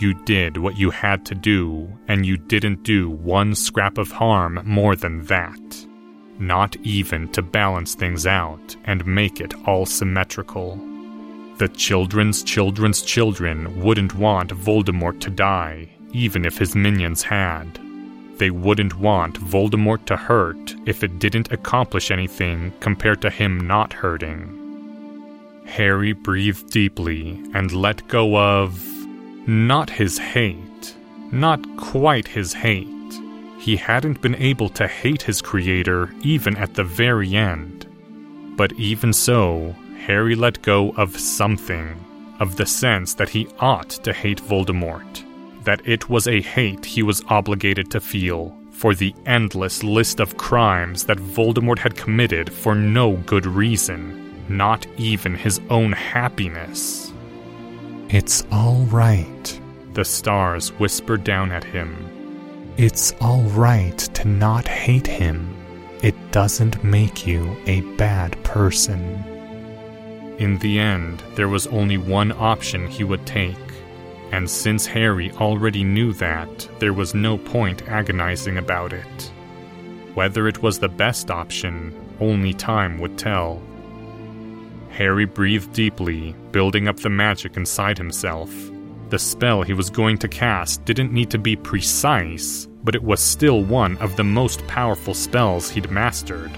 You 0.00 0.14
did 0.24 0.56
what 0.56 0.78
you 0.78 0.90
had 0.90 1.26
to 1.26 1.34
do, 1.34 1.86
and 2.08 2.24
you 2.24 2.38
didn't 2.38 2.82
do 2.82 3.10
one 3.10 3.54
scrap 3.54 3.98
of 3.98 4.10
harm 4.10 4.58
more 4.64 4.96
than 4.96 5.26
that. 5.26 5.86
Not 6.38 6.76
even 6.76 7.30
to 7.32 7.42
balance 7.42 7.94
things 7.94 8.26
out 8.26 8.74
and 8.84 9.04
make 9.06 9.38
it 9.38 9.52
all 9.66 9.84
symmetrical. 9.84 10.80
The 11.58 11.68
children's 11.68 12.42
children's 12.42 13.00
children 13.02 13.80
wouldn't 13.80 14.14
want 14.14 14.50
Voldemort 14.50 15.20
to 15.20 15.30
die, 15.30 15.88
even 16.12 16.44
if 16.44 16.58
his 16.58 16.74
minions 16.74 17.22
had. 17.22 17.78
They 18.38 18.50
wouldn't 18.50 18.98
want 18.98 19.38
Voldemort 19.38 20.04
to 20.06 20.16
hurt 20.16 20.74
if 20.84 21.04
it 21.04 21.20
didn't 21.20 21.52
accomplish 21.52 22.10
anything 22.10 22.72
compared 22.80 23.22
to 23.22 23.30
him 23.30 23.58
not 23.68 23.92
hurting. 23.92 25.62
Harry 25.66 26.12
breathed 26.12 26.70
deeply 26.70 27.40
and 27.54 27.70
let 27.72 28.06
go 28.08 28.36
of. 28.36 28.82
not 29.46 29.90
his 29.90 30.18
hate. 30.18 30.96
Not 31.30 31.60
quite 31.76 32.26
his 32.26 32.52
hate. 32.52 32.88
He 33.58 33.76
hadn't 33.76 34.20
been 34.20 34.34
able 34.36 34.68
to 34.70 34.88
hate 34.88 35.22
his 35.22 35.40
creator 35.40 36.12
even 36.22 36.56
at 36.56 36.74
the 36.74 36.84
very 36.84 37.34
end. 37.36 37.86
But 38.56 38.72
even 38.72 39.12
so, 39.12 39.74
Harry 40.06 40.34
let 40.34 40.60
go 40.60 40.90
of 40.98 41.18
something, 41.18 41.98
of 42.38 42.56
the 42.56 42.66
sense 42.66 43.14
that 43.14 43.30
he 43.30 43.48
ought 43.58 43.88
to 43.88 44.12
hate 44.12 44.42
Voldemort, 44.42 45.24
that 45.64 45.80
it 45.88 46.10
was 46.10 46.28
a 46.28 46.42
hate 46.42 46.84
he 46.84 47.02
was 47.02 47.24
obligated 47.28 47.90
to 47.90 48.00
feel 48.02 48.54
for 48.70 48.94
the 48.94 49.14
endless 49.24 49.82
list 49.82 50.20
of 50.20 50.36
crimes 50.36 51.04
that 51.04 51.16
Voldemort 51.16 51.78
had 51.78 51.96
committed 51.96 52.52
for 52.52 52.74
no 52.74 53.16
good 53.24 53.46
reason, 53.46 54.44
not 54.46 54.86
even 54.98 55.34
his 55.34 55.58
own 55.70 55.92
happiness. 55.92 57.10
It's 58.10 58.44
all 58.52 58.82
right, 58.90 59.60
the 59.94 60.04
stars 60.04 60.68
whispered 60.72 61.24
down 61.24 61.50
at 61.50 61.64
him. 61.64 61.96
It's 62.76 63.14
all 63.22 63.42
right 63.44 63.96
to 63.96 64.28
not 64.28 64.68
hate 64.68 65.06
him. 65.06 65.56
It 66.02 66.14
doesn't 66.30 66.84
make 66.84 67.26
you 67.26 67.56
a 67.64 67.80
bad 67.96 68.32
person. 68.44 69.33
In 70.38 70.58
the 70.58 70.80
end, 70.80 71.22
there 71.36 71.48
was 71.48 71.68
only 71.68 71.96
one 71.96 72.32
option 72.32 72.88
he 72.88 73.04
would 73.04 73.24
take, 73.24 73.56
and 74.32 74.50
since 74.50 74.84
Harry 74.84 75.30
already 75.32 75.84
knew 75.84 76.12
that, 76.14 76.68
there 76.80 76.92
was 76.92 77.14
no 77.14 77.38
point 77.38 77.86
agonizing 77.88 78.58
about 78.58 78.92
it. 78.92 79.32
Whether 80.14 80.48
it 80.48 80.60
was 80.60 80.78
the 80.78 80.88
best 80.88 81.30
option, 81.30 81.94
only 82.20 82.52
time 82.52 82.98
would 82.98 83.16
tell. 83.16 83.62
Harry 84.90 85.24
breathed 85.24 85.72
deeply, 85.72 86.34
building 86.50 86.88
up 86.88 86.96
the 86.96 87.10
magic 87.10 87.56
inside 87.56 87.98
himself. 87.98 88.52
The 89.10 89.18
spell 89.18 89.62
he 89.62 89.72
was 89.72 89.90
going 89.90 90.18
to 90.18 90.28
cast 90.28 90.84
didn't 90.84 91.12
need 91.12 91.30
to 91.30 91.38
be 91.38 91.54
precise, 91.54 92.66
but 92.82 92.96
it 92.96 93.02
was 93.02 93.20
still 93.20 93.62
one 93.62 93.96
of 93.98 94.16
the 94.16 94.24
most 94.24 94.66
powerful 94.66 95.14
spells 95.14 95.70
he'd 95.70 95.90
mastered. 95.90 96.50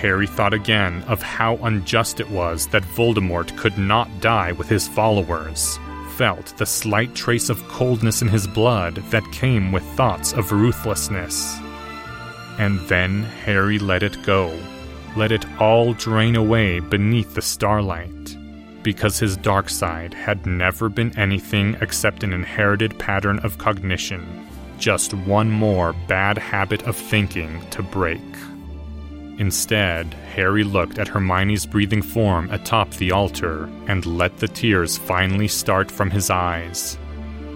Harry 0.00 0.26
thought 0.26 0.54
again 0.54 1.02
of 1.08 1.20
how 1.20 1.56
unjust 1.56 2.20
it 2.20 2.30
was 2.30 2.66
that 2.68 2.82
Voldemort 2.96 3.54
could 3.58 3.76
not 3.76 4.08
die 4.22 4.50
with 4.52 4.66
his 4.66 4.88
followers, 4.88 5.78
felt 6.16 6.56
the 6.56 6.64
slight 6.64 7.14
trace 7.14 7.50
of 7.50 7.62
coldness 7.68 8.22
in 8.22 8.28
his 8.28 8.46
blood 8.46 8.94
that 9.10 9.30
came 9.30 9.72
with 9.72 9.84
thoughts 9.96 10.32
of 10.32 10.52
ruthlessness. 10.52 11.58
And 12.58 12.80
then 12.88 13.24
Harry 13.44 13.78
let 13.78 14.02
it 14.02 14.22
go, 14.22 14.58
let 15.16 15.32
it 15.32 15.44
all 15.60 15.92
drain 15.92 16.34
away 16.34 16.80
beneath 16.80 17.34
the 17.34 17.42
starlight, 17.42 18.36
because 18.82 19.18
his 19.18 19.36
dark 19.36 19.68
side 19.68 20.14
had 20.14 20.46
never 20.46 20.88
been 20.88 21.14
anything 21.18 21.76
except 21.82 22.24
an 22.24 22.32
inherited 22.32 22.98
pattern 22.98 23.38
of 23.40 23.58
cognition, 23.58 24.46
just 24.78 25.12
one 25.12 25.50
more 25.50 25.92
bad 26.08 26.38
habit 26.38 26.84
of 26.84 26.96
thinking 26.96 27.60
to 27.68 27.82
break. 27.82 28.22
Instead, 29.40 30.12
Harry 30.34 30.62
looked 30.62 30.98
at 30.98 31.08
Hermione's 31.08 31.64
breathing 31.64 32.02
form 32.02 32.50
atop 32.50 32.90
the 32.90 33.10
altar 33.10 33.70
and 33.88 34.04
let 34.04 34.36
the 34.36 34.46
tears 34.46 34.98
finally 34.98 35.48
start 35.48 35.90
from 35.90 36.10
his 36.10 36.28
eyes. 36.28 36.98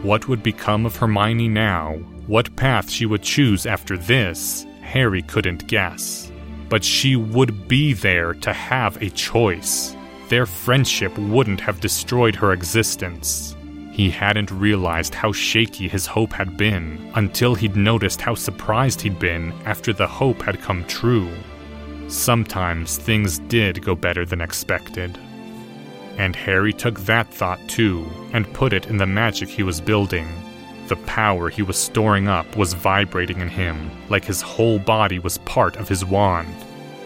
What 0.01 0.27
would 0.27 0.43
become 0.43 0.87
of 0.87 0.97
Hermione 0.97 1.49
now? 1.49 1.97
What 2.27 2.57
path 2.57 2.91
she 2.91 3.05
would 3.05 3.23
choose 3.23 3.67
after 3.67 3.99
this? 3.99 4.67
Harry 4.81 5.21
couldn't 5.21 5.67
guess. 5.67 6.33
But 6.71 6.83
she 6.83 7.17
would 7.17 7.69
be 7.69 7.93
there 7.93 8.33
to 8.33 8.55
have 8.55 8.97
a 9.03 9.11
choice. 9.11 9.95
Their 10.31 10.47
friendship 10.47 11.17
wouldn't 11.19 11.61
have 11.61 11.81
destroyed 11.83 12.35
her 12.37 12.55
existence. 12.55 13.57
He 13.93 14.09
hadn't 14.09 14.51
realized 14.51 15.15
how 15.15 15.33
shaky 15.33 15.89
his 15.89 16.07
hope 16.07 16.33
had 16.33 16.57
been 16.57 17.13
until 17.15 17.55
he'd 17.55 17.77
noticed 17.77 18.23
how 18.23 18.37
surprised 18.37 19.03
he'd 19.03 19.19
been 19.19 19.53
after 19.67 19.93
the 19.93 20.07
hope 20.07 20.41
had 20.41 20.63
come 20.63 20.83
true. 20.87 21.29
Sometimes 22.15 22.97
things 22.97 23.41
did 23.41 23.85
go 23.85 23.97
better 23.97 24.25
than 24.25 24.41
expected. 24.41 25.19
And 26.17 26.37
Harry 26.37 26.73
took 26.73 27.01
that 27.01 27.27
thought 27.35 27.59
too 27.69 28.09
and 28.33 28.51
put 28.55 28.73
it 28.73 28.87
in 28.87 28.99
the 28.99 29.05
magic 29.05 29.49
he 29.49 29.65
was 29.65 29.81
building. 29.81 30.29
The 30.87 30.97
power 30.97 31.51
he 31.51 31.63
was 31.63 31.77
storing 31.77 32.29
up 32.29 32.57
was 32.57 32.73
vibrating 32.73 33.41
in 33.41 33.49
him, 33.49 33.91
like 34.09 34.25
his 34.25 34.41
whole 34.41 34.79
body 34.79 35.19
was 35.19 35.39
part 35.39 35.75
of 35.77 35.89
his 35.89 36.05
wand. 36.05 36.55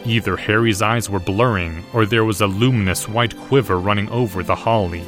Either 0.04 0.36
Harry's 0.36 0.82
eyes 0.82 1.08
were 1.08 1.18
blurring, 1.18 1.84
or 1.94 2.04
there 2.04 2.26
was 2.26 2.42
a 2.42 2.46
luminous 2.46 3.08
white 3.08 3.36
quiver 3.36 3.80
running 3.80 4.10
over 4.10 4.42
the 4.42 4.54
holly. 4.54 5.04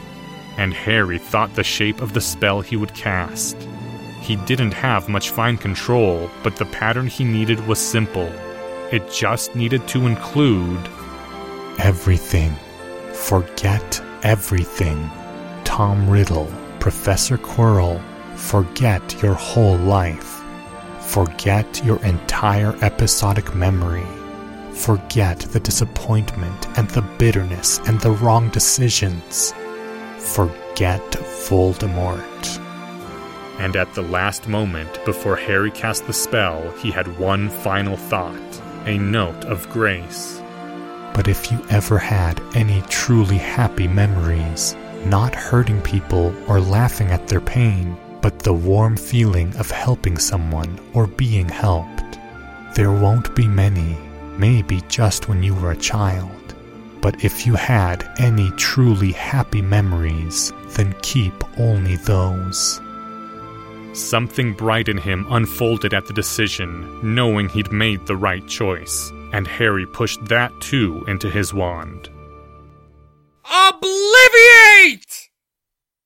And 0.56 0.72
Harry 0.72 1.18
thought 1.18 1.54
the 1.54 1.62
shape 1.62 2.00
of 2.00 2.14
the 2.14 2.22
spell 2.22 2.62
he 2.62 2.74
would 2.74 2.94
cast. 2.94 3.54
He 4.22 4.36
didn't 4.36 4.72
have 4.72 5.10
much 5.10 5.30
fine 5.30 5.58
control, 5.58 6.30
but 6.42 6.56
the 6.56 6.64
pattern 6.64 7.06
he 7.06 7.22
needed 7.22 7.64
was 7.66 7.78
simple 7.78 8.32
it 8.92 9.10
just 9.10 9.54
needed 9.54 9.86
to 9.88 10.06
include 10.06 10.88
everything. 11.78 12.52
Forget 13.12 14.02
everything. 14.22 15.08
Tom 15.64 16.10
Riddle, 16.10 16.52
Professor 16.80 17.38
Quirrell, 17.38 18.02
forget 18.34 19.22
your 19.22 19.34
whole 19.34 19.76
life. 19.76 20.42
Forget 21.00 21.84
your 21.84 22.04
entire 22.04 22.76
episodic 22.82 23.54
memory. 23.54 24.06
Forget 24.72 25.38
the 25.38 25.60
disappointment 25.60 26.66
and 26.78 26.88
the 26.90 27.02
bitterness 27.18 27.78
and 27.86 28.00
the 28.00 28.12
wrong 28.12 28.48
decisions. 28.50 29.52
Forget 30.18 31.02
Voldemort. 31.48 32.58
And 33.60 33.76
at 33.76 33.92
the 33.94 34.02
last 34.02 34.48
moment 34.48 35.04
before 35.04 35.36
Harry 35.36 35.70
cast 35.70 36.06
the 36.06 36.12
spell, 36.12 36.70
he 36.78 36.90
had 36.90 37.18
one 37.18 37.50
final 37.50 37.96
thought 37.96 38.49
a 38.86 38.98
note 38.98 39.44
of 39.44 39.68
grace. 39.70 40.40
But 41.14 41.28
if 41.28 41.50
you 41.52 41.64
ever 41.70 41.98
had 41.98 42.40
any 42.54 42.82
truly 42.88 43.38
happy 43.38 43.88
memories, 43.88 44.76
not 45.04 45.34
hurting 45.34 45.82
people 45.82 46.34
or 46.48 46.60
laughing 46.60 47.08
at 47.08 47.28
their 47.28 47.40
pain, 47.40 47.96
but 48.20 48.38
the 48.38 48.52
warm 48.52 48.96
feeling 48.96 49.54
of 49.56 49.70
helping 49.70 50.18
someone 50.18 50.78
or 50.94 51.06
being 51.06 51.48
helped. 51.48 52.18
There 52.74 52.92
won't 52.92 53.34
be 53.34 53.48
many, 53.48 53.96
maybe 54.36 54.82
just 54.88 55.28
when 55.28 55.42
you 55.42 55.54
were 55.54 55.72
a 55.72 55.76
child. 55.76 56.54
But 57.00 57.24
if 57.24 57.46
you 57.46 57.54
had 57.54 58.08
any 58.18 58.50
truly 58.52 59.12
happy 59.12 59.62
memories, 59.62 60.52
then 60.76 60.94
keep 61.02 61.32
only 61.58 61.96
those. 61.96 62.80
Something 63.92 64.54
bright 64.54 64.88
in 64.88 64.98
him 64.98 65.26
unfolded 65.30 65.92
at 65.92 66.06
the 66.06 66.12
decision, 66.12 67.14
knowing 67.14 67.48
he'd 67.48 67.72
made 67.72 68.06
the 68.06 68.16
right 68.16 68.46
choice, 68.46 69.10
and 69.32 69.46
Harry 69.46 69.84
pushed 69.86 70.24
that 70.26 70.52
too 70.60 71.04
into 71.08 71.28
his 71.28 71.52
wand. 71.52 72.08
Obliviate! 73.44 75.28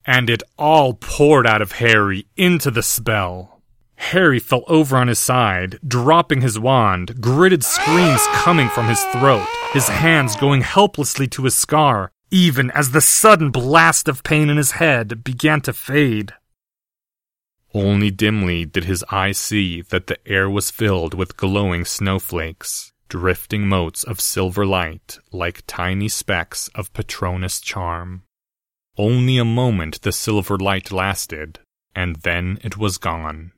And 0.05 0.29
it 0.29 0.41
all 0.57 0.95
poured 0.95 1.45
out 1.45 1.61
of 1.61 1.73
Harry 1.73 2.25
into 2.35 2.71
the 2.71 2.83
spell. 2.83 3.61
Harry 3.97 4.39
fell 4.39 4.63
over 4.67 4.97
on 4.97 5.07
his 5.07 5.19
side, 5.19 5.79
dropping 5.87 6.41
his 6.41 6.59
wand, 6.59 7.21
gritted 7.21 7.63
screams 7.63 8.21
coming 8.33 8.67
from 8.69 8.87
his 8.87 9.03
throat, 9.05 9.47
his 9.73 9.87
hands 9.87 10.35
going 10.35 10.61
helplessly 10.61 11.27
to 11.27 11.43
his 11.43 11.55
scar, 11.55 12.11
even 12.31 12.71
as 12.71 12.91
the 12.91 13.01
sudden 13.01 13.51
blast 13.51 14.07
of 14.07 14.23
pain 14.23 14.49
in 14.49 14.57
his 14.57 14.71
head 14.71 15.23
began 15.23 15.61
to 15.61 15.71
fade. 15.71 16.33
Only 17.75 18.09
dimly 18.09 18.63
did 18.63 18.85
his 18.85 19.03
eyes 19.11 19.37
see 19.37 19.81
that 19.81 20.07
the 20.07 20.17
air 20.25 20.49
was 20.49 20.71
filled 20.71 21.13
with 21.13 21.35
glowing 21.35 21.83
snowflakes, 21.83 22.93
drifting 23.09 23.67
motes 23.67 24.05
of 24.05 24.21
silver 24.21 24.65
light 24.65 25.19
like 25.33 25.67
tiny 25.67 26.07
specks 26.07 26.69
of 26.69 26.93
Patronus 26.93 27.59
charm. 27.59 28.23
Only 28.97 29.37
a 29.37 29.43
moment 29.43 30.03
the 30.03 30.13
silver 30.13 30.57
light 30.57 30.89
lasted, 30.93 31.59
and 31.93 32.15
then 32.27 32.59
it 32.63 32.77
was 32.77 32.97
gone. 32.97 33.51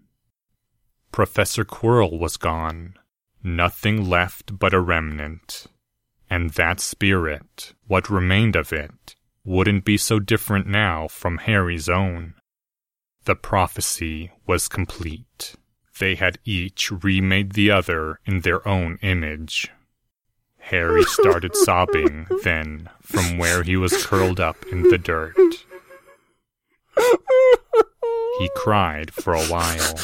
Professor 1.12 1.64
Quirrell 1.64 2.18
was 2.18 2.38
gone. 2.38 2.96
Nothing 3.44 4.10
left 4.10 4.58
but 4.58 4.74
a 4.74 4.80
remnant. 4.80 5.68
And 6.28 6.50
that 6.52 6.80
spirit, 6.80 7.76
what 7.86 8.10
remained 8.10 8.56
of 8.56 8.74
it, 8.74 9.16
wouldn't 9.46 9.86
be 9.86 9.96
so 9.96 10.18
different 10.18 10.66
now 10.66 11.08
from 11.08 11.38
Harry's 11.38 11.88
own. 11.88 12.34
The 13.28 13.36
prophecy 13.36 14.32
was 14.46 14.70
complete. 14.70 15.58
They 16.00 16.16
had 16.16 16.40
each 16.46 16.90
remade 16.90 17.56
the 17.56 17.70
other 17.70 18.22
in 18.26 18.40
their 18.40 18.66
own 18.66 19.00
image. 19.02 19.70
Harry 20.60 21.04
started 21.04 21.54
sobbing 21.66 22.28
then 22.46 22.90
from 23.02 23.38
where 23.38 23.64
he 23.64 23.76
was 23.76 24.06
curled 24.06 24.40
up 24.40 24.56
in 24.72 24.84
the 24.84 24.98
dirt. 24.98 25.36
He 28.40 28.50
cried 28.56 29.14
for 29.14 29.34
a 29.34 29.44
while. 29.48 29.96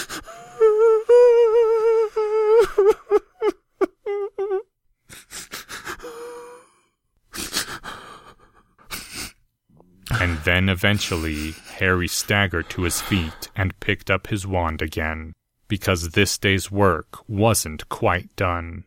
And 10.22 10.38
then 10.40 10.70
eventually, 10.70 11.52
Harry 11.80 12.08
staggered 12.08 12.70
to 12.70 12.84
his 12.84 13.02
feet 13.02 13.50
and 13.56 13.80
picked 13.80 14.10
up 14.10 14.28
his 14.28 14.48
wand 14.48 14.82
again, 14.82 15.34
because 15.68 16.10
this 16.10 16.38
day's 16.38 16.72
work 16.72 17.28
wasn't 17.28 17.90
quite 17.90 18.36
done. 18.36 18.84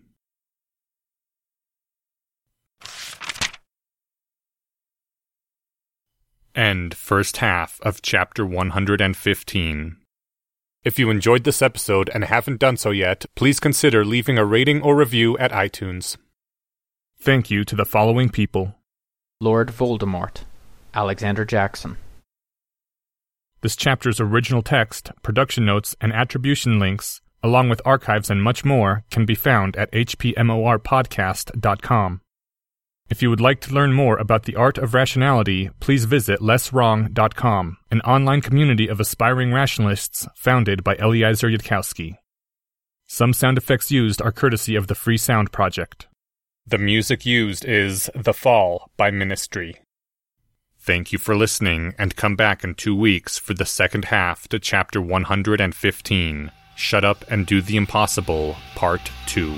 End 6.54 6.94
first 6.94 7.36
half 7.38 7.78
of 7.82 8.00
chapter 8.00 8.46
115. 8.46 9.96
If 10.84 10.98
you 10.98 11.10
enjoyed 11.10 11.44
this 11.44 11.60
episode 11.60 12.08
and 12.14 12.24
haven't 12.24 12.60
done 12.60 12.78
so 12.78 12.92
yet, 12.92 13.26
please 13.34 13.60
consider 13.60 14.04
leaving 14.06 14.38
a 14.38 14.44
rating 14.44 14.80
or 14.80 14.96
review 14.96 15.36
at 15.36 15.52
iTunes. 15.52 16.16
Thank 17.20 17.50
you 17.50 17.64
to 17.64 17.76
the 17.76 17.84
following 17.84 18.30
people 18.30 18.76
Lord 19.40 19.68
Voldemort, 19.68 20.44
Alexander 20.96 21.44
Jackson. 21.44 21.98
This 23.60 23.76
chapter's 23.76 24.18
original 24.20 24.62
text, 24.62 25.12
production 25.22 25.66
notes, 25.66 25.94
and 26.00 26.10
attribution 26.12 26.78
links, 26.78 27.20
along 27.42 27.68
with 27.68 27.82
archives 27.84 28.30
and 28.30 28.42
much 28.42 28.64
more, 28.64 29.04
can 29.10 29.26
be 29.26 29.34
found 29.34 29.76
at 29.76 29.92
hpmorpodcast.com. 29.92 32.22
If 33.08 33.22
you 33.22 33.30
would 33.30 33.40
like 33.40 33.60
to 33.60 33.72
learn 33.72 33.92
more 33.92 34.16
about 34.16 34.42
the 34.44 34.56
art 34.56 34.78
of 34.78 34.94
rationality, 34.94 35.70
please 35.78 36.06
visit 36.06 36.40
lesswrong.com, 36.40 37.76
an 37.90 38.00
online 38.00 38.40
community 38.40 38.88
of 38.88 38.98
aspiring 38.98 39.52
rationalists 39.52 40.26
founded 40.34 40.82
by 40.82 40.96
Eliezer 40.96 41.48
Yudkowsky. 41.48 42.16
Some 43.06 43.32
sound 43.32 43.58
effects 43.58 43.92
used 43.92 44.20
are 44.20 44.32
courtesy 44.32 44.74
of 44.74 44.88
the 44.88 44.96
Free 44.96 45.18
Sound 45.18 45.52
Project. 45.52 46.08
The 46.66 46.78
music 46.78 47.24
used 47.24 47.64
is 47.64 48.10
The 48.16 48.34
Fall 48.34 48.90
by 48.96 49.12
Ministry. 49.12 49.76
Thank 50.86 51.10
you 51.10 51.18
for 51.18 51.34
listening, 51.34 51.94
and 51.98 52.14
come 52.14 52.36
back 52.36 52.62
in 52.62 52.76
two 52.76 52.94
weeks 52.94 53.38
for 53.38 53.54
the 53.54 53.66
second 53.66 54.04
half 54.04 54.46
to 54.46 54.60
chapter 54.60 55.00
115 55.00 56.52
Shut 56.76 57.04
Up 57.04 57.24
and 57.28 57.44
Do 57.44 57.60
the 57.60 57.76
Impossible, 57.76 58.54
Part 58.76 59.10
2. 59.26 59.52